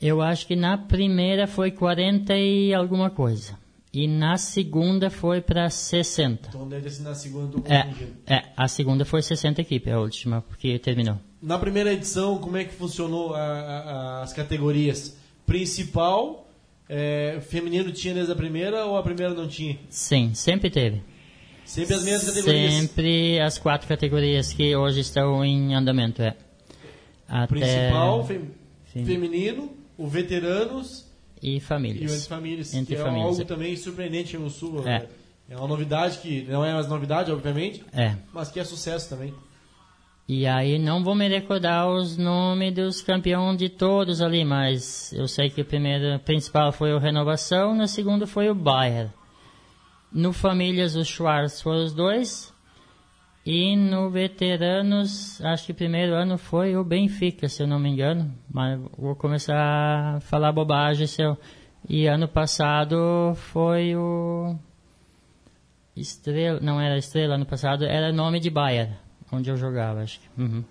[0.01, 3.59] Eu acho que na primeira foi 40 e alguma coisa.
[3.93, 6.49] E na segunda foi para 60.
[6.49, 7.95] Então deve sido na segunda, tô É,
[8.27, 11.17] é, a segunda foi 60 equipes, a última, porque terminou.
[11.45, 15.15] Na primeira edição, como é que funcionou a- a- as categorias?
[15.45, 16.49] Principal,
[16.89, 19.79] é, feminino tinha desde a primeira ou a primeira não tinha?
[19.91, 21.03] Sim, sempre teve.
[21.67, 22.73] Sempre as mesmas categorias.
[22.75, 26.35] Sempre as quatro categorias que hoje estão em andamento, é.
[27.29, 27.47] Até...
[27.47, 28.51] Principal, fem-
[29.05, 31.07] feminino, o veteranos
[31.43, 32.27] E e o entre famílias.
[32.27, 32.75] famílias.
[32.75, 33.45] Entre que é famílias, algo é.
[33.45, 34.87] também surpreendente no Sul.
[34.89, 35.07] É.
[35.51, 38.15] É uma novidade que não é mais novidade, obviamente, É.
[38.33, 39.35] mas que é sucesso também.
[40.27, 45.29] E aí não vou me recordar os nomes dos campeões de todos ali, mas eu
[45.29, 49.11] sei que o primeiro principal foi o Renovação, no segundo foi o Bayer.
[50.11, 52.55] No Famílias, os Schwarz foram os dois.
[53.45, 57.91] E no Veteranos, acho que o primeiro ano foi o Benfica, se eu não me
[57.91, 58.33] engano.
[58.51, 61.07] Mas vou começar a falar bobagem.
[61.07, 61.37] Se eu...
[61.87, 64.57] E ano passado foi o...
[65.95, 68.91] Estrela, não era Estrela ano passado, era nome de Bayer,
[69.35, 70.41] onde eu jogava, acho que.
[70.41, 70.65] Uhum.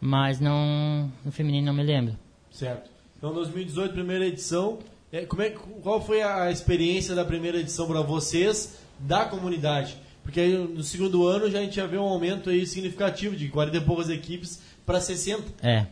[0.00, 2.16] Mas não, no feminino não me lembro.
[2.50, 2.90] Certo.
[3.16, 4.78] Então, 2018, primeira edição.
[5.10, 9.96] É, como é, qual foi a experiência da primeira edição para vocês da comunidade?
[10.22, 13.48] Porque aí, no segundo ano já a gente já vê um aumento aí significativo de
[13.48, 15.66] 40 e poucas equipes para 60.
[15.66, 15.86] É.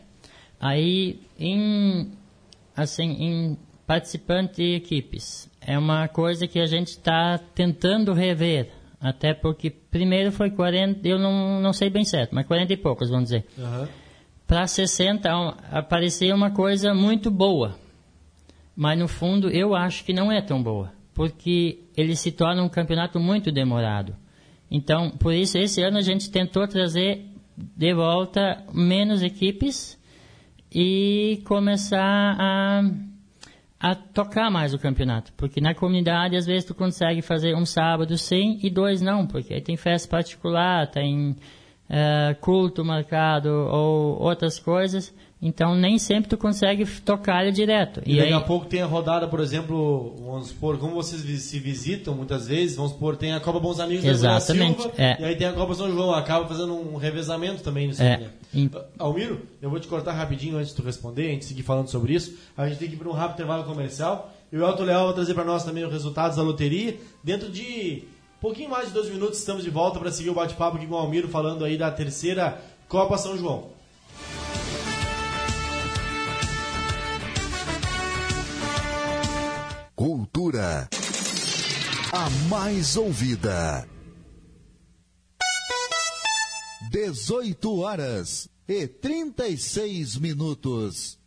[0.59, 2.11] Aí, em,
[2.75, 5.49] assim, em participante e equipes.
[5.61, 8.69] É uma coisa que a gente está tentando rever.
[9.05, 13.07] Até porque primeiro foi 40, eu não, não sei bem certo, mas 40 e poucos,
[13.07, 13.45] vamos dizer.
[13.55, 13.87] Aham.
[14.47, 15.29] Para 60
[15.71, 17.75] aparecia uma coisa muito boa.
[18.75, 20.91] Mas no fundo eu acho que não é tão boa.
[21.13, 24.15] Porque ele se torna um campeonato muito demorado.
[24.71, 29.99] Então, por isso, esse ano a gente tentou trazer de volta menos equipes
[30.73, 32.81] e começar a,
[33.85, 35.31] a tocar mais o campeonato.
[35.33, 39.53] Porque na comunidade, às vezes, tu consegue fazer um sábado sim e dois não, porque
[39.53, 41.35] aí tem festa particular, tem
[41.87, 45.13] eh, culto marcado ou outras coisas.
[45.41, 48.01] Então nem sempre tu consegue tocar ele direto.
[48.05, 52.15] E, daqui a pouco tem a rodada, por exemplo, vamos supor, como vocês se visitam
[52.15, 55.17] muitas vezes, vamos supor, tem a Copa Bons Amigos da Exatamente, Silva, é.
[55.21, 58.21] e aí tem a Copa São João, acaba fazendo um revezamento também nisso É, aí,
[58.21, 58.29] né?
[58.53, 61.89] em- Almiro, eu vou te cortar rapidinho antes de tu responder, a gente seguir falando
[61.89, 62.33] sobre isso.
[62.57, 64.33] A gente tem que ir para um rápido intervalo comercial.
[64.51, 66.95] E o Elton Leal vai trazer para nós também os resultados da loteria.
[67.23, 68.03] Dentro de
[68.39, 70.97] pouquinho mais de dois minutos, estamos de volta para seguir o bate-papo aqui com o
[70.97, 73.74] Almiro, falando aí da terceira Copa São João.
[80.35, 80.89] Cultura.
[82.11, 83.87] A mais ouvida.
[86.91, 91.17] 18 horas e 36 minutos.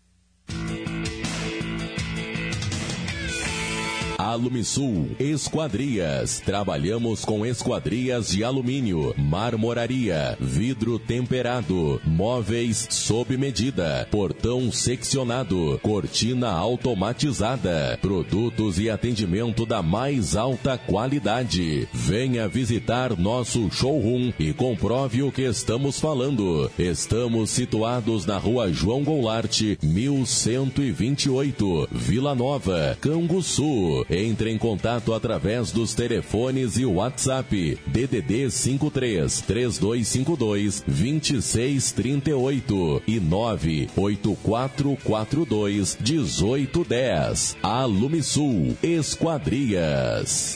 [4.19, 6.43] Alumisul Esquadrias.
[6.45, 17.97] Trabalhamos com esquadrias de alumínio, marmoraria, vidro temperado, móveis sob medida, portão seccionado, cortina automatizada,
[18.03, 21.87] produtos e atendimento da mais alta qualidade.
[21.93, 26.69] Venha visitar nosso showroom e comprove o que estamos falando.
[26.77, 34.08] Estamos situados na rua João Goulart, 1128, Vila Nova, Canguçu.
[34.11, 47.57] Entre em contato através dos telefones e WhatsApp DDD 53 3252 2638 e 98442 1810.
[47.63, 50.55] Alumisul Esquadrias.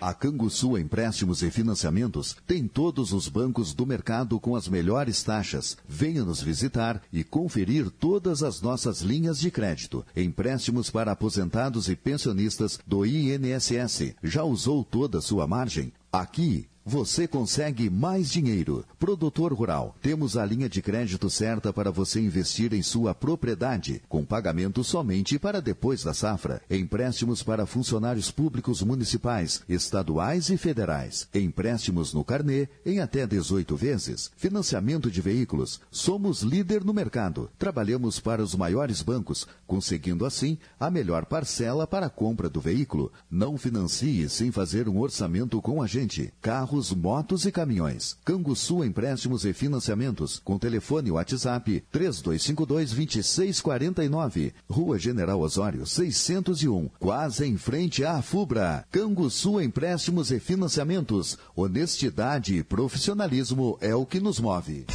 [0.00, 5.76] A Canguçu Empréstimos e Financiamentos tem todos os bancos do mercado com as melhores taxas.
[5.86, 10.02] Venha nos visitar e conferir todas as nossas linhas de crédito.
[10.16, 14.14] Empréstimos para aposentados e pensionistas do INSS.
[14.24, 15.92] Já usou toda a sua margem?
[16.12, 18.84] Aqui você consegue mais dinheiro.
[18.98, 24.24] Produtor Rural, temos a linha de crédito certa para você investir em sua propriedade, com
[24.24, 26.60] pagamento somente para depois da safra.
[26.70, 31.28] Empréstimos para funcionários públicos municipais, estaduais e federais.
[31.34, 34.30] Empréstimos no carnê em até 18 vezes.
[34.36, 35.80] Financiamento de veículos.
[35.90, 37.50] Somos líder no mercado.
[37.58, 43.12] Trabalhamos para os maiores bancos, conseguindo assim a melhor parcela para a compra do veículo.
[43.30, 45.99] Não financie sem fazer um orçamento com a gente.
[46.40, 48.16] Carros, motos e caminhões.
[48.24, 50.40] Canguçu Empréstimos e Financiamentos.
[50.44, 54.52] Com telefone WhatsApp 3252-2649.
[54.68, 56.90] Rua General Osório 601.
[56.98, 58.84] Quase em frente à FUBRA.
[58.90, 61.36] Canguçu Empréstimos e Financiamentos.
[61.54, 64.86] Honestidade e profissionalismo é o que nos move.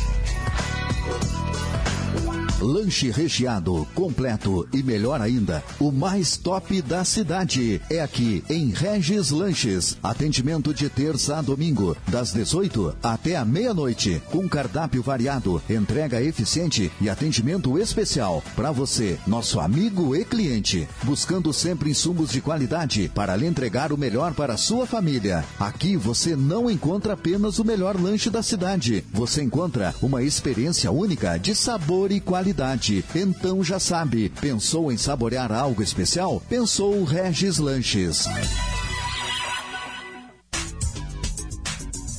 [2.62, 9.30] Lanche recheado, completo e melhor ainda, o mais top da cidade é aqui em Regis
[9.30, 9.98] Lanches.
[10.02, 16.90] Atendimento de terça a domingo, das 18 até a meia-noite, com cardápio variado, entrega eficiente
[17.02, 23.36] e atendimento especial para você, nosso amigo e cliente, buscando sempre insumos de qualidade para
[23.36, 25.44] lhe entregar o melhor para a sua família.
[25.60, 31.38] Aqui você não encontra apenas o melhor lanche da cidade, você encontra uma experiência única
[31.38, 32.45] de sabor e qualidade.
[33.16, 36.42] Então já sabe, pensou em saborear algo especial?
[36.48, 38.26] Pensou Regis Lanches.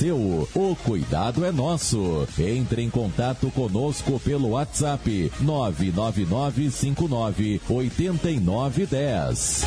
[0.00, 2.26] seu, o cuidado é nosso.
[2.38, 9.66] Entre em contato conosco pelo WhatsApp 99959 8910.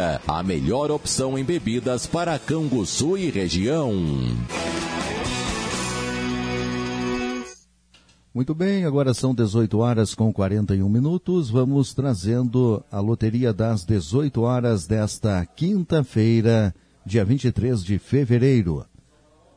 [0.27, 3.93] a melhor opção em bebidas para Canguçu e região.
[8.33, 11.49] Muito bem, agora são 18 horas com 41 minutos.
[11.49, 16.73] Vamos trazendo a loteria das 18 horas desta quinta-feira,
[17.05, 18.85] dia 23 de fevereiro.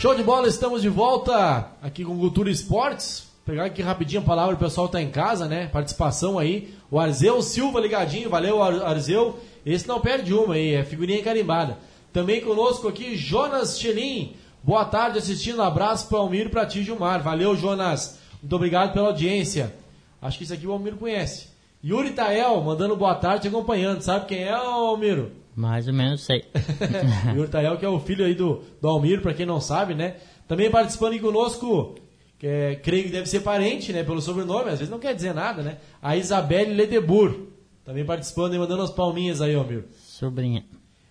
[0.00, 3.26] Show de bola, estamos de volta aqui com Cultura Esportes.
[3.44, 5.66] Pegar aqui rapidinho a palavra, o pessoal tá em casa, né?
[5.66, 6.72] Participação aí.
[6.88, 9.40] O Arzeu Silva ligadinho, valeu Arzeu.
[9.66, 11.78] Esse não perde uma aí, é figurinha carimbada.
[12.12, 14.36] Também conosco aqui Jonas Chelim.
[14.62, 17.20] Boa tarde assistindo, abraço para o Almiro e para ti Gilmar.
[17.20, 19.74] Valeu Jonas, muito obrigado pela audiência.
[20.22, 21.48] Acho que isso aqui o Almiro conhece.
[21.84, 24.02] Yuri Tael, mandando boa tarde acompanhando.
[24.02, 25.32] Sabe quem é, Almiro?
[25.58, 26.44] Mais ou menos sei.
[27.34, 30.14] Yuri Tael, que é o filho aí do, do Almiro, para quem não sabe, né?
[30.46, 31.96] Também participando aqui conosco,
[32.38, 34.04] que é, creio que deve ser parente, né?
[34.04, 35.78] Pelo sobrenome, às vezes não quer dizer nada, né?
[36.00, 37.48] A Isabelle Ledebur.
[37.84, 39.86] Também participando e mandando as palminhas aí, Almiro.
[39.96, 40.64] Sobrinha.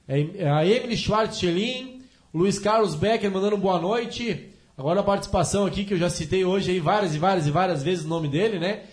[0.07, 2.01] É, a Emily Schwartz Schelin,
[2.33, 4.47] Luiz Carlos Becker mandando boa noite.
[4.77, 7.83] Agora a participação aqui que eu já citei hoje aí várias e várias e várias
[7.83, 8.83] vezes o nome dele, né?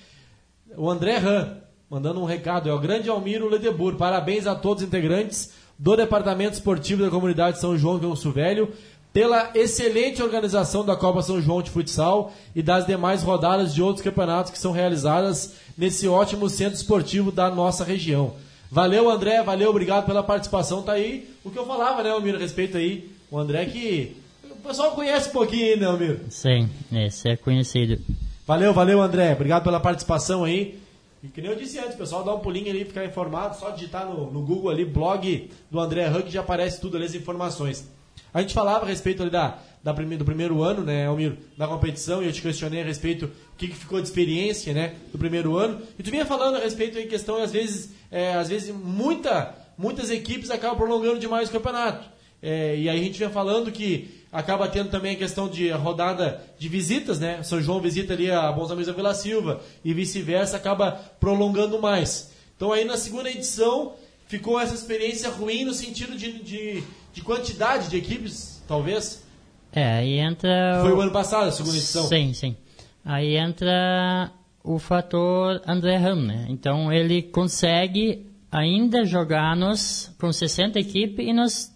[0.77, 2.69] O André Ram mandando um recado.
[2.69, 3.97] É o grande Almiro Ledebur.
[3.97, 8.73] Parabéns a todos os integrantes do Departamento Esportivo da Comunidade São João Canso Velho
[9.13, 14.03] pela excelente organização da Copa São João de Futsal e das demais rodadas de outros
[14.03, 18.35] campeonatos que são realizadas nesse ótimo centro esportivo da nossa região.
[18.69, 20.83] Valeu, André, valeu, obrigado pela participação.
[20.83, 23.09] Tá aí o que eu falava, né, Almiro, a respeito aí.
[23.31, 24.17] O André que
[24.51, 26.21] o pessoal conhece um pouquinho, né, Almiro?
[26.29, 28.03] Sim, esse é conhecido.
[28.45, 29.33] Valeu, valeu, André.
[29.33, 30.83] Obrigado pela participação aí.
[31.25, 34.07] E que nem eu disse antes, pessoal, dá um pulinho ali, ficar informado, só digitar
[34.07, 37.91] no, no Google ali, blog do André Huck, já aparece tudo ali, as informações.
[38.33, 41.67] A gente falava a respeito ali da, da prime, do primeiro ano, né, Almir, da
[41.67, 45.17] competição, e eu te questionei a respeito do que, que ficou de experiência, né, do
[45.17, 45.81] primeiro ano.
[45.99, 50.11] E tu vinha falando a respeito em questão, às vezes, é, às vezes muita, muitas
[50.11, 52.07] equipes acabam prolongando demais o campeonato.
[52.43, 56.43] É, e aí a gente vinha falando que acaba tendo também a questão de rodada
[56.59, 57.41] de visitas, né?
[57.45, 62.33] São João visita ali a Bons Amigos da Vila Silva e vice-versa, acaba prolongando mais.
[62.57, 63.95] Então aí na segunda edição
[64.27, 66.83] ficou essa experiência ruim no sentido de, de,
[67.13, 69.25] de quantidade de equipes, talvez.
[69.73, 70.81] É, aí entra.
[70.83, 72.05] Foi o ano passado, a segunda edição?
[72.09, 72.57] Sim, sim.
[73.05, 74.33] Aí entra
[74.65, 76.47] o fator André Ram, né?
[76.49, 81.71] Então ele consegue ainda jogar nos com 60 equipes e nos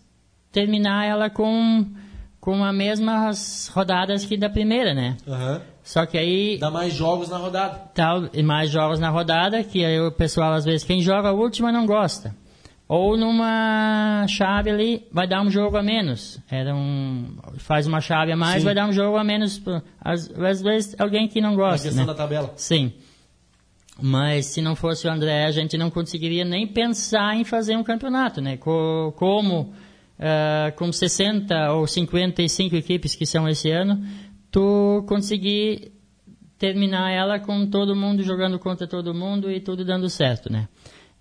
[0.50, 1.86] terminar ela com
[2.40, 5.16] com as mesmas rodadas que da primeira, né?
[5.26, 5.60] Aham.
[5.82, 7.90] Só que aí Dá mais jogos na rodada.
[7.94, 11.32] tal e mais jogos na rodada, que aí o pessoal às vezes quem joga a
[11.32, 12.34] última não gosta.
[12.86, 16.40] Ou numa chave ali vai dar um jogo a menos.
[16.50, 18.64] Era um faz uma chave a mais, Sim.
[18.64, 19.60] vai dar um jogo a menos.
[20.00, 22.12] Às, às vezes alguém que não gosta, questão né?
[22.12, 22.52] da tabela.
[22.56, 22.92] Sim.
[24.00, 27.82] Mas se não fosse o André, a gente não conseguiria nem pensar em fazer um
[27.82, 28.56] campeonato, né?
[28.56, 29.72] Co- como
[30.18, 34.04] ah, com 60 ou 55 equipes que são esse ano,
[34.50, 35.92] tu conseguir
[36.58, 40.68] terminar ela com todo mundo jogando contra todo mundo e tudo dando certo, né?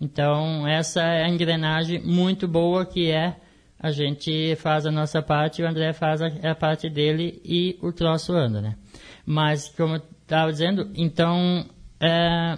[0.02, 3.36] Então, essa é a engrenagem muito boa que é
[3.80, 7.92] a gente faz a nossa parte, o André faz a, a parte dele e o
[7.92, 8.76] troço anda, né?
[9.24, 11.66] Mas, como eu estava dizendo, então,
[12.00, 12.58] é,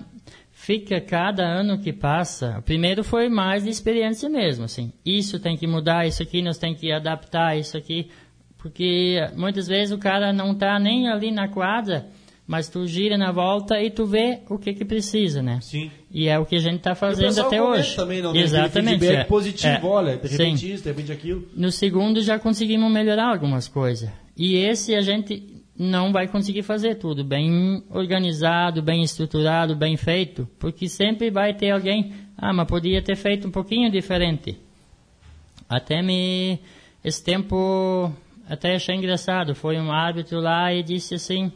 [0.61, 4.91] fica cada ano que passa, o primeiro foi mais de experiência mesmo, assim.
[5.05, 8.09] Isso tem que mudar, isso aqui nós tem que adaptar, isso aqui,
[8.57, 12.07] porque muitas vezes o cara não tá nem ali na quadra,
[12.45, 15.59] mas tu gira na volta e tu vê o que que precisa, né?
[15.61, 15.89] Sim.
[16.11, 17.95] E é o que a gente o fazendo até hoje.
[17.95, 18.99] também, não Exatamente.
[18.99, 19.23] feedback é.
[19.23, 19.89] positivo, É.
[19.89, 20.73] olha, de repente Sim.
[20.73, 21.47] isso, de repente aquilo.
[21.55, 24.09] No segundo já conseguimos melhorar algumas coisas.
[24.35, 30.45] E esse a gente não vai conseguir fazer tudo bem organizado, bem estruturado, bem feito,
[30.59, 34.59] porque sempre vai ter alguém, ah, mas podia ter feito um pouquinho diferente.
[35.69, 36.59] Até me
[37.01, 38.11] esse tempo
[38.49, 41.49] até achei engraçado, foi um árbitro lá e disse assim: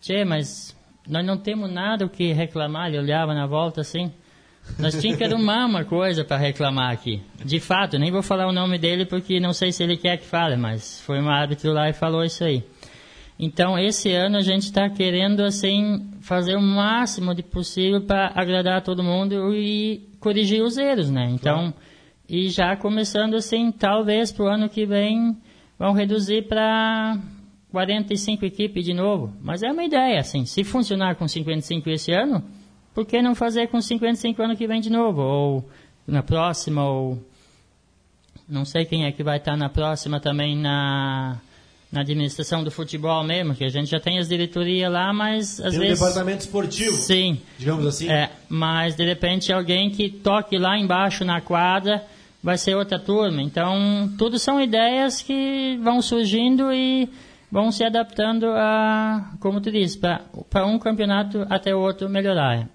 [0.00, 0.74] "Tchê, mas
[1.06, 2.88] nós não temos nada o que reclamar".
[2.88, 4.10] Ele olhava na volta assim.
[4.78, 7.20] Nós tínhamos que arrumar uma coisa para reclamar aqui.
[7.44, 10.24] De fato, nem vou falar o nome dele porque não sei se ele quer que
[10.24, 12.64] fale, mas foi um árbitro lá e falou isso aí.
[13.44, 18.82] Então, esse ano a gente está querendo assim fazer o máximo de possível para agradar
[18.82, 21.28] todo mundo e corrigir os erros, né?
[21.28, 21.74] Então,
[22.28, 25.36] e já começando assim, talvez para o ano que vem
[25.76, 27.18] vão reduzir para
[27.72, 29.34] 45 equipes de novo.
[29.42, 32.44] Mas é uma ideia, assim, se funcionar com 55 esse ano,
[32.94, 35.20] por que não fazer com 55 ano que vem de novo?
[35.20, 35.68] Ou
[36.06, 37.18] na próxima, ou
[38.48, 41.40] não sei quem é que vai estar na próxima também na,
[41.92, 45.72] na administração do futebol mesmo, que a gente já tem as diretorias lá, mas às
[45.72, 46.00] Tem um vezes...
[46.00, 48.10] departamento esportivo, Sim, digamos assim.
[48.10, 52.02] é, mas de repente alguém que toque lá embaixo na quadra
[52.42, 53.42] vai ser outra turma.
[53.42, 57.10] Então, tudo são ideias que vão surgindo e
[57.50, 62.66] vão se adaptando a, como tu disse, para um campeonato até o outro melhorar.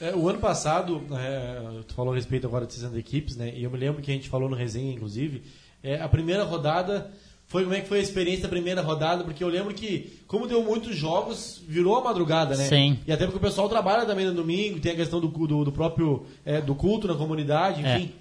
[0.00, 3.52] É, o ano passado, é, tu falou a respeito agora de 60 equipes, né?
[3.54, 5.42] E eu me lembro que a gente falou no resenha, inclusive,
[5.82, 7.10] é, a primeira rodada
[7.50, 10.46] foi como é que foi a experiência da primeira rodada, porque eu lembro que, como
[10.46, 12.62] deu muitos jogos, virou a madrugada, né?
[12.62, 12.96] Sim.
[13.04, 15.72] E até porque o pessoal trabalha também no domingo, tem a questão do, do, do
[15.72, 17.96] próprio é, do culto na comunidade, É.
[17.96, 18.12] enfim.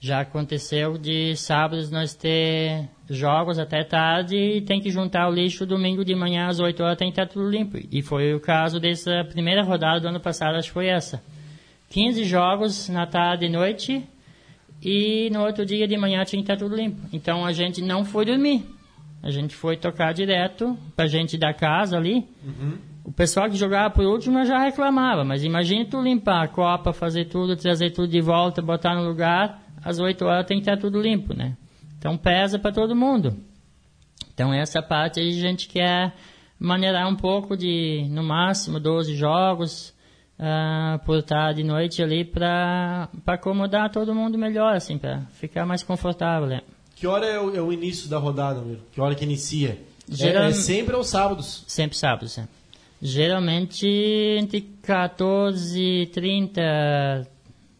[0.00, 5.66] Já aconteceu de sábados nós ter jogos até tarde e tem que juntar o lixo
[5.66, 7.76] domingo de manhã às 8 horas tem que estar tudo limpo.
[7.92, 11.22] E foi o caso dessa primeira rodada do ano passado, acho que foi essa.
[11.90, 14.02] 15 jogos na tarde e noite
[14.82, 17.00] e no outro dia de manhã tinha que estar tudo limpo.
[17.12, 18.64] Então a gente não foi dormir.
[19.22, 22.26] A gente foi tocar direto pra gente da casa ali.
[23.04, 27.26] O pessoal que jogava por último já reclamava, mas imagine tu limpar a copa, fazer
[27.26, 31.00] tudo, trazer tudo de volta, botar no lugar, às 8 horas tem que estar tudo
[31.00, 31.56] limpo, né?
[31.98, 33.36] Então pesa para todo mundo.
[34.32, 36.14] Então essa parte aí a gente quer
[36.58, 39.94] maneirar um pouco de, no máximo, 12 jogos
[40.40, 45.82] ah, por tarde e noite ali para acomodar todo mundo melhor, assim, para ficar mais
[45.82, 46.62] confortável, né?
[46.96, 48.78] Que hora é o, é o início da rodada, meu?
[48.92, 49.78] Que hora que inicia?
[50.10, 51.62] É- Geral- É, sempre aos sábados.
[51.66, 52.50] Sempre sábado, sempre.
[53.02, 53.86] Geralmente
[54.38, 56.60] entre 14 e 30,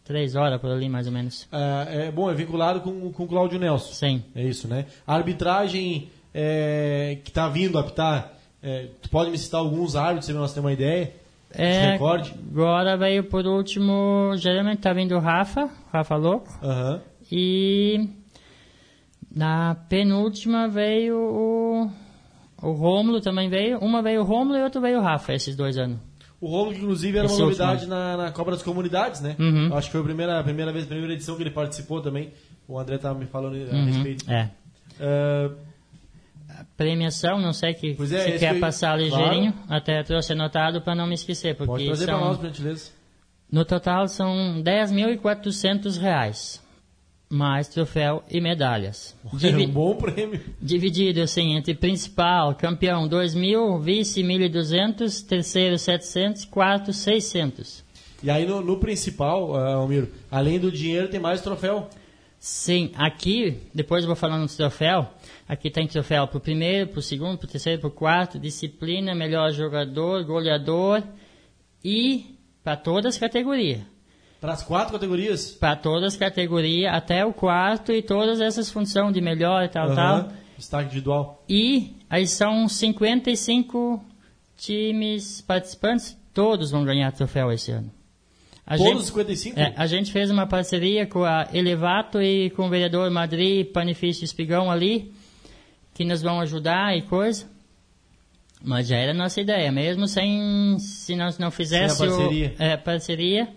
[0.05, 1.47] 3 horas por ali mais ou menos.
[1.53, 3.93] Ah, é, bom, é vinculado com, com o Cláudio Nelson.
[3.93, 4.23] Sim.
[4.35, 4.87] É isso, né?
[5.07, 8.33] A arbitragem é, que está vindo apitar,
[8.63, 11.13] é, tu pode me citar alguns árbitros, se nós temos uma ideia?
[11.53, 12.35] É, recorde?
[12.51, 17.01] agora veio por último, geralmente tá vindo o Rafa, Rafa Louco, Aham.
[17.31, 18.09] e
[19.35, 21.91] na penúltima veio o,
[22.63, 25.77] o Rômulo também veio, uma veio o Rômulo e outra veio o Rafa, esses dois
[25.77, 25.99] anos.
[26.41, 29.37] O Romulo, que inclusive, era uma Esse novidade na, na Copa das Comunidades, né?
[29.39, 29.75] Uhum.
[29.77, 32.31] Acho que foi a primeira, a primeira vez, a primeira edição que ele participou também.
[32.67, 34.31] O André estava me falando a Uhum, respeito.
[34.31, 34.49] É.
[34.99, 35.51] Ah,
[36.77, 40.95] Premiação, não sei que Pois é, se quer que- passar ligeirrinho, até trouxe anotado para
[40.95, 42.91] não me esquecer, porque pode trazer são, para nós, gentileza.
[43.51, 46.61] no total são 10.400 reais,
[47.29, 49.17] mais troféu e medalhas.
[49.33, 50.41] É Divi- um bom prêmio.
[50.61, 57.85] Dividido assim entre principal, campeão 2.000, vice 1.200, terceiro 700, quarto 600.
[58.23, 61.89] E aí no, no principal, ah, Almiro, além do dinheiro, tem mais troféu.
[62.39, 65.07] Sim, aqui, depois eu vou falando do troféu.
[65.51, 68.39] Aqui tem troféu para o primeiro, para o segundo, para o terceiro, para o quarto,
[68.39, 71.03] disciplina, melhor jogador, goleador
[71.85, 73.81] e para todas as categorias.
[74.41, 75.51] Para as quatro categorias?
[75.51, 79.89] Para todas as categorias, até o quarto e todas essas funções de melhor e tal,
[79.89, 79.95] uhum.
[79.97, 80.29] tal.
[80.57, 81.45] Destaque individual.
[81.49, 84.05] E aí são 55
[84.57, 87.91] times participantes, todos vão ganhar troféu esse ano.
[88.65, 89.59] A Todos gente, 55?
[89.59, 94.25] É, a gente fez uma parceria com a Elevato e com o vereador Madrid, Panifício
[94.25, 95.13] Espigão ali,
[95.95, 97.47] que nos vão ajudar e coisa.
[98.63, 102.55] Mas já era a nossa ideia, mesmo sem, se nós não fizesse sem a parceria.
[102.59, 103.49] O, é, parceria,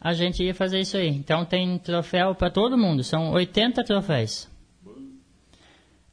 [0.00, 1.08] a gente ia fazer isso aí.
[1.08, 4.48] Então tem troféu para todo mundo, são 80 troféus.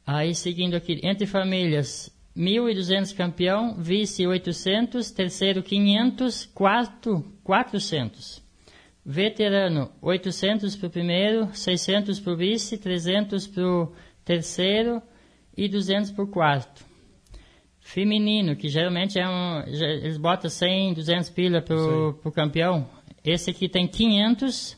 [0.06, 8.40] Aí seguindo aqui, entre famílias, 1.200 campeão, vice 800, terceiro 500, quarto 400.
[9.04, 13.92] Veterano 800 para o primeiro, 600 para o vice, 300 para o
[14.24, 15.02] terceiro
[15.58, 16.86] e 200 para o quarto.
[17.80, 22.86] Feminino, que geralmente é um, eles botam 100, 200 pila para o campeão.
[23.24, 24.76] Esse aqui tem 500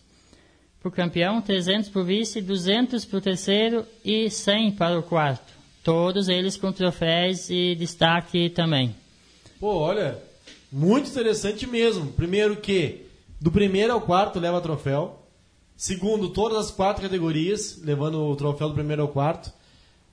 [0.80, 5.02] para o campeão, 300 para o vice, 200 para o terceiro e 100 para o
[5.02, 5.52] quarto.
[5.84, 8.94] Todos eles com troféus e destaque também.
[9.58, 10.18] Pô, olha,
[10.72, 12.12] muito interessante mesmo.
[12.12, 13.06] Primeiro que
[13.38, 15.18] do primeiro ao quarto leva troféu.
[15.76, 19.59] Segundo, todas as quatro categorias, levando o troféu do primeiro ao quarto.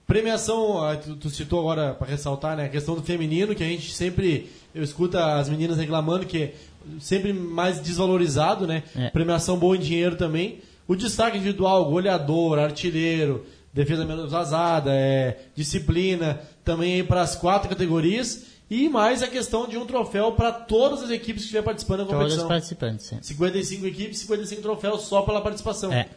[0.07, 0.79] Premiação,
[1.19, 4.83] tu, citou agora para ressaltar, né, a questão do feminino, que a gente sempre eu
[4.83, 6.53] escuto as meninas reclamando que é
[6.99, 8.83] sempre mais desvalorizado, né?
[8.95, 9.09] É.
[9.09, 10.59] Premiação boa em dinheiro também.
[10.87, 18.45] O destaque individual, goleador, artilheiro, defesa menos vazada, é, disciplina, também para as quatro categorias.
[18.69, 22.05] E mais a questão de um troféu para todas as equipes que estiver participando da
[22.05, 22.29] competição.
[22.29, 23.17] Todas as participantes, sim.
[23.21, 25.91] 55 equipes, 55 troféus só pela participação.
[25.91, 26.07] É.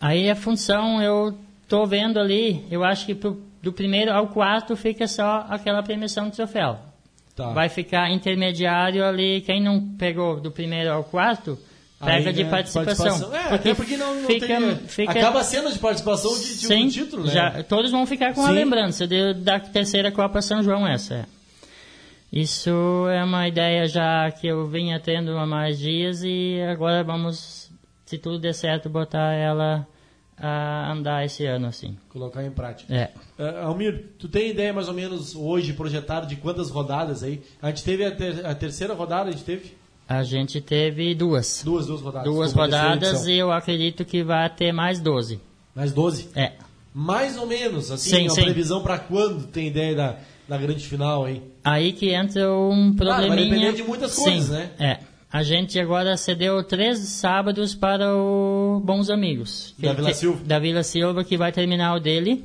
[0.00, 1.38] Aí a função, eu
[1.70, 6.28] tô vendo ali, eu acho que pro, do primeiro ao quarto fica só aquela premiação
[6.28, 6.80] de troféu.
[7.36, 7.52] Tá.
[7.52, 11.56] Vai ficar intermediário ali, quem não pegou do primeiro ao quarto,
[12.04, 13.06] Pega de participação.
[13.06, 13.34] participação.
[13.34, 16.86] É, porque, porque não, não fica, tem, fica, acaba sendo de participação de, de sim,
[16.86, 17.30] um título, né?
[17.30, 18.48] Já, todos vão ficar com sim.
[18.48, 21.14] a lembrança de, da terceira Copa São João essa.
[21.14, 21.24] É.
[22.32, 22.70] Isso
[23.10, 27.70] é uma ideia já que eu vinha tendo há mais dias e agora vamos,
[28.06, 29.86] se tudo der certo, botar ela
[30.40, 31.96] a andar esse ano assim.
[32.08, 32.92] Colocar em prática.
[32.92, 33.10] É.
[33.38, 37.42] Uh, Almir, tu tem ideia mais ou menos hoje projetado de quantas rodadas aí?
[37.60, 39.74] A gente teve a, ter, a terceira rodada, a gente teve?
[40.08, 41.62] A gente teve duas.
[41.64, 42.32] Duas, duas rodadas.
[42.32, 45.40] Duas rodadas e eu acredito que vai ter mais 12.
[45.74, 46.30] Mais 12?
[46.34, 46.52] É.
[46.92, 48.42] Mais ou menos, assim, sim, uma sim.
[48.42, 50.16] previsão para quando tem ideia da,
[50.48, 51.40] da grande final aí?
[51.62, 53.32] Aí que entra um probleminha.
[53.32, 54.70] Ah, vai depender de muitas coisas, sim, né?
[54.78, 55.09] É.
[55.32, 59.72] A gente agora cedeu três sábados para o Bons Amigos.
[59.78, 60.44] Da Vila Silva.
[60.44, 62.44] Da Vila Silva, que vai terminar o dele.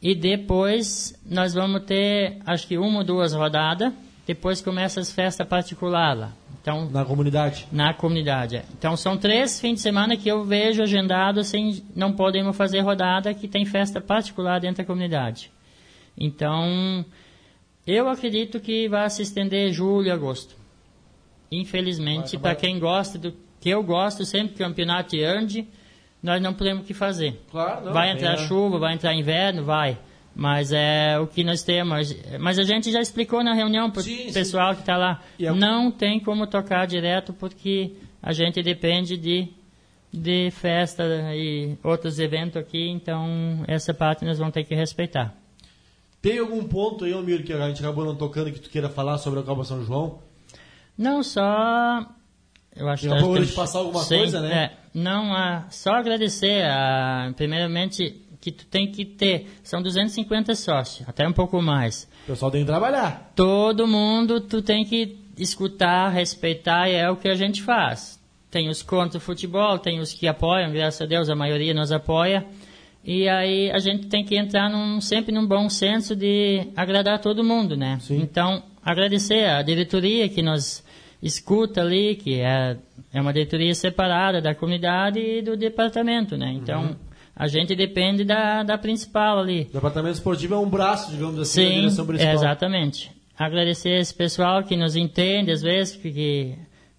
[0.00, 3.92] E depois nós vamos ter, acho que uma ou duas rodadas.
[4.26, 6.32] Depois começa as festas particulares lá.
[6.62, 7.68] Então, na comunidade?
[7.70, 8.64] Na comunidade, é.
[8.78, 13.34] Então, são três fins de semana que eu vejo agendado, assim, não podemos fazer rodada,
[13.34, 15.50] que tem festa particular dentro da comunidade.
[16.16, 17.04] Então,
[17.86, 20.63] eu acredito que vai se estender julho e agosto.
[21.50, 25.66] Infelizmente, para quem gosta do que eu gosto, sempre campeonato e ande,
[26.22, 27.40] nós não podemos o que fazer.
[27.50, 28.36] Claro, não, vai entrar é.
[28.48, 29.98] chuva, vai entrar inverno, vai.
[30.34, 32.16] Mas é o que nós temos.
[32.40, 34.76] Mas a gente já explicou na reunião para o pessoal sim.
[34.76, 35.22] que está lá.
[35.38, 37.92] É não tem como tocar direto porque
[38.22, 39.48] a gente depende de,
[40.12, 42.88] de festa e outros eventos aqui.
[42.88, 45.34] Então, essa parte nós vamos ter que respeitar.
[46.20, 49.18] Tem algum ponto aí, Almir, que a gente acabou não tocando que tu queira falar
[49.18, 50.20] sobre a Copa São João?
[50.96, 52.06] Não, só.
[52.74, 53.14] Eu acho que.
[53.14, 53.42] Tem...
[53.42, 54.54] de passar alguma sim, coisa, né?
[54.54, 55.32] É, não,
[55.70, 56.64] só agradecer.
[56.64, 59.48] A, primeiramente que tu tem que ter.
[59.62, 62.08] São 250 sócios, até um pouco mais.
[62.24, 63.32] O pessoal tem que trabalhar.
[63.34, 68.22] Todo mundo tu tem que escutar, respeitar, e é o que a gente faz.
[68.50, 71.90] Tem os contra o futebol, tem os que apoiam, graças a Deus a maioria nos
[71.90, 72.46] apoia.
[73.02, 77.42] E aí a gente tem que entrar num, sempre num bom senso de agradar todo
[77.42, 77.98] mundo, né?
[78.00, 78.20] Sim.
[78.20, 80.84] Então, agradecer a diretoria que nos
[81.22, 82.76] escuta ali, que é,
[83.12, 86.52] é uma diretoria separada da comunidade e do departamento, né?
[86.52, 86.96] Então, uhum
[87.36, 89.66] a gente depende da, da principal ali.
[89.70, 92.34] O departamento esportivo é um braço, digamos assim, Sim, da direção principal.
[92.34, 93.10] exatamente.
[93.36, 96.54] Agradecer esse pessoal que nos entende, às vezes, porque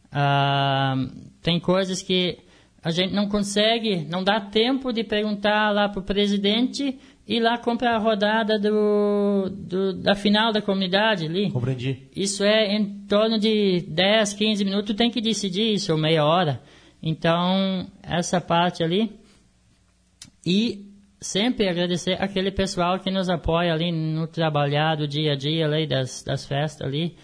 [0.08, 1.10] uh,
[1.42, 2.38] tem coisas que
[2.84, 7.58] a gente não consegue, não dá tempo de perguntar lá para o presidente e lá
[7.58, 11.52] comprar a rodada do, do, da final da comunidade ali.
[11.52, 12.08] Compreendi.
[12.16, 16.62] Isso é em torno de 10, 15 minutos, tem que decidir isso, ou meia hora.
[17.02, 19.12] Então, essa parte ali
[20.46, 20.86] E
[21.20, 25.88] sempre agradecer aquele pessoal que nos apoia ali no trabalhar do dia a dia ali
[25.88, 27.16] das, das festas ali.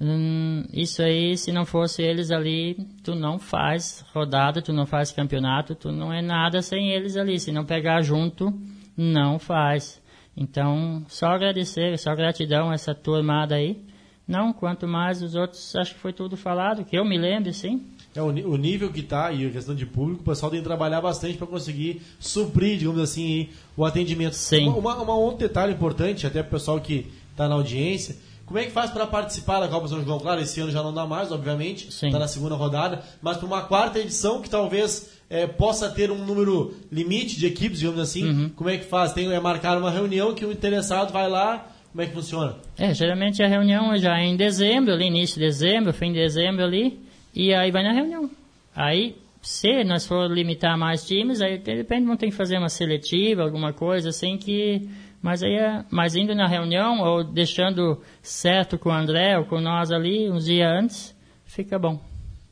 [0.00, 5.12] Hum, isso aí, se não fosse eles ali, tu não faz rodada, tu não faz
[5.12, 7.38] campeonato, tu não é nada sem eles ali.
[7.38, 8.52] Se não pegar junto,
[9.00, 10.00] não faz.
[10.36, 13.82] Então, só agradecer, só gratidão a essa turmada aí.
[14.28, 17.82] Não, quanto mais os outros, acho que foi tudo falado, que eu me lembro, sim.
[18.14, 21.00] É, o, nível que está e a questão de público, o pessoal tem que trabalhar
[21.00, 24.34] bastante para conseguir suprir, digamos assim, o atendimento.
[24.34, 24.68] Sim.
[24.68, 28.16] Uma, uma, um outro detalhe importante, até para o pessoal que está na audiência,
[28.50, 30.18] como é que faz para participar da Copa São João?
[30.18, 33.62] Claro, esse ano já não dá mais, obviamente, está na segunda rodada, mas para uma
[33.62, 38.48] quarta edição que talvez é, possa ter um número limite de equipes, digamos assim, uhum.
[38.48, 39.12] como é que faz?
[39.12, 42.56] Tem é marcar uma reunião que o interessado vai lá, como é que funciona?
[42.76, 46.64] É, geralmente a reunião já é em dezembro, ali início de dezembro, fim de dezembro
[46.64, 46.98] ali,
[47.32, 48.28] e aí vai na reunião.
[48.74, 52.68] Aí, se nós for limitar mais times, aí de repente vão ter que fazer uma
[52.68, 54.88] seletiva, alguma coisa assim que
[55.22, 59.60] mas aí é, mas indo na reunião ou deixando certo com o André ou com
[59.60, 61.14] nós ali uns dias antes,
[61.44, 62.00] fica bom.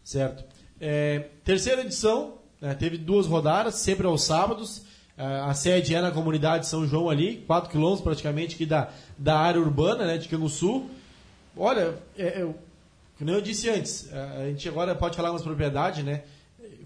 [0.05, 0.45] Certo.
[0.81, 4.83] É, terceira edição, né, teve duas rodadas, sempre aos sábados.
[5.17, 9.39] É, a sede é na comunidade São João ali, 4 quilômetros praticamente aqui da, da
[9.39, 10.89] área urbana, né, de Canguçu.
[11.57, 12.55] Olha, é, é,
[13.19, 16.23] como eu disse antes, é, a gente agora pode falar umas propriedades, né?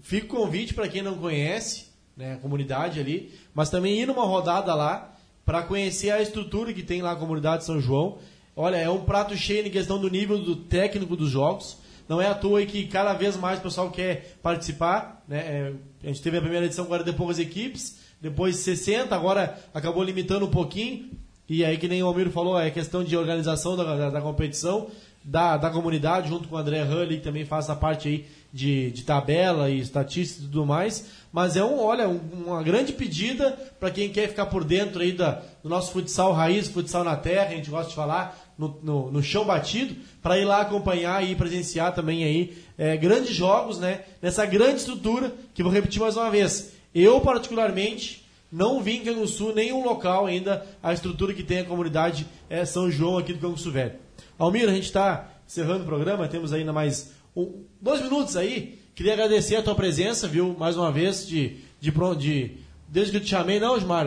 [0.01, 4.25] Fica o convite para quem não conhece né, a comunidade ali, mas também ir numa
[4.25, 5.12] rodada lá,
[5.45, 8.17] para conhecer a estrutura que tem lá a comunidade São João.
[8.55, 11.77] Olha, é um prato cheio em questão do nível do técnico dos jogos.
[12.07, 15.23] Não é à toa que cada vez mais o pessoal quer participar.
[15.27, 15.37] Né?
[15.39, 15.73] É,
[16.03, 20.45] a gente teve a primeira edição agora de poucas equipes, depois 60, agora acabou limitando
[20.45, 21.09] um pouquinho.
[21.47, 24.87] E aí, que nem o Almiro falou, é questão de organização da, da, da competição,
[25.23, 28.91] da, da comunidade, junto com o André Hully, que também faz a parte aí de,
[28.91, 31.07] de tabela e estatística e tudo mais.
[31.31, 35.11] Mas é um, olha, um, uma grande pedida para quem quer ficar por dentro aí
[35.11, 39.11] da, do nosso futsal raiz, futsal na terra, a gente gosta de falar, no, no,
[39.11, 44.01] no chão batido, para ir lá acompanhar e presenciar também aí é, grandes jogos, né?
[44.21, 46.73] Nessa grande estrutura, que vou repetir mais uma vez.
[46.93, 52.27] Eu, particularmente, não vi em Canguçu nenhum local ainda a estrutura que tem a comunidade
[52.47, 53.93] é, São João aqui do Canguçu Velho.
[54.37, 58.79] Almir, a gente está encerrando o programa, temos ainda mais um, dois minutos aí.
[58.95, 62.51] Queria agradecer a tua presença, viu, mais uma vez, de, de, de
[62.87, 64.05] desde que eu te chamei, não, Osmar,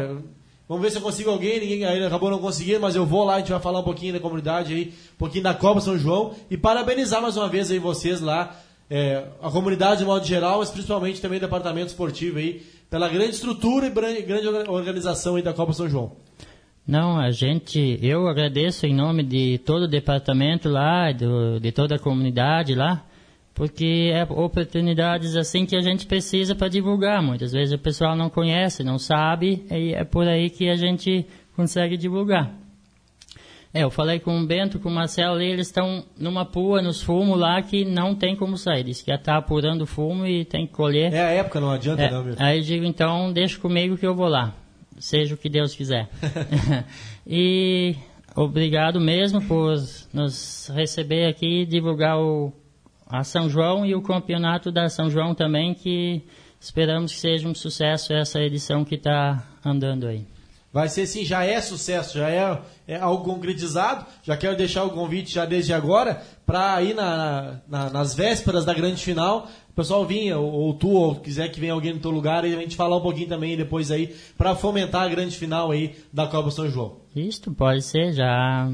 [0.69, 3.35] vamos ver se eu consigo alguém, ninguém ainda acabou não conseguindo, mas eu vou lá,
[3.35, 6.35] a gente vai falar um pouquinho da comunidade aí, um pouquinho da Copa São João,
[6.49, 8.57] e parabenizar mais uma vez aí vocês lá,
[8.89, 13.31] é, a comunidade de modo geral, mas principalmente também o departamento esportivo aí, pela grande
[13.31, 16.13] estrutura e grande organização aí da Copa São João.
[16.87, 21.97] Não, a gente, eu agradeço em nome de todo o departamento lá, do, de toda
[21.97, 23.05] a comunidade lá,
[23.57, 27.23] porque é oportunidades assim que a gente precisa para divulgar.
[27.23, 31.27] Muitas vezes o pessoal não conhece, não sabe, e é por aí que a gente
[31.57, 32.55] consegue divulgar.
[33.73, 37.39] É, eu falei com o Bento, com o Marcelo, eles estão numa pua, nos fumos
[37.39, 38.85] lá, que não tem como sair.
[38.85, 41.13] Diz que já está apurando fumo e tem que colher.
[41.13, 42.35] É a época, não adianta é, não, meu.
[42.39, 44.55] Aí eu digo, então, deixa comigo que eu vou lá.
[44.99, 46.09] Seja o que Deus quiser.
[47.27, 47.97] e
[48.35, 49.75] obrigado mesmo por
[50.13, 52.53] nos receber aqui e divulgar o
[53.07, 56.23] a São João e o campeonato da São João também, que
[56.61, 60.27] esperamos que seja um sucesso essa edição que está andando aí.
[60.73, 64.05] Vai ser sim, já é sucesso, já é, é, algo concretizado.
[64.23, 68.75] Já quero deixar o convite já desde agora para ir na, na, nas vésperas da
[68.75, 69.49] grande final.
[69.71, 72.55] O pessoal vinha, ou, ou, tu, ou quiser que venha alguém no teu lugar, e
[72.55, 76.27] a gente falar um pouquinho também depois aí, para fomentar a grande final aí da
[76.27, 76.99] Copa São João.
[77.15, 78.71] Isto pode ser já.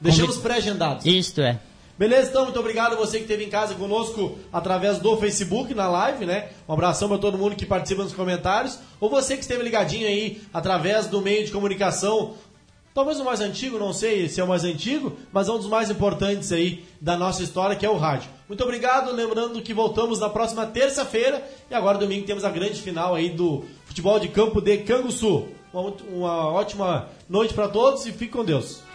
[0.00, 1.04] Deixamos pré-agendados.
[1.04, 1.60] Isto é.
[1.98, 5.88] Beleza, então, muito obrigado a você que esteve em casa conosco através do Facebook, na
[5.88, 6.50] live, né?
[6.68, 8.78] Um abração para todo mundo que participa nos comentários.
[9.00, 12.34] Ou você que esteve ligadinho aí através do meio de comunicação,
[12.94, 15.66] talvez o mais antigo, não sei se é o mais antigo, mas é um dos
[15.66, 18.30] mais importantes aí da nossa história, que é o rádio.
[18.48, 23.16] Muito obrigado, lembrando que voltamos na próxima terça-feira e agora domingo temos a grande final
[23.16, 25.48] aí do futebol de campo de Canguçu.
[25.72, 28.87] Uma, uma ótima noite para todos e fique com Deus.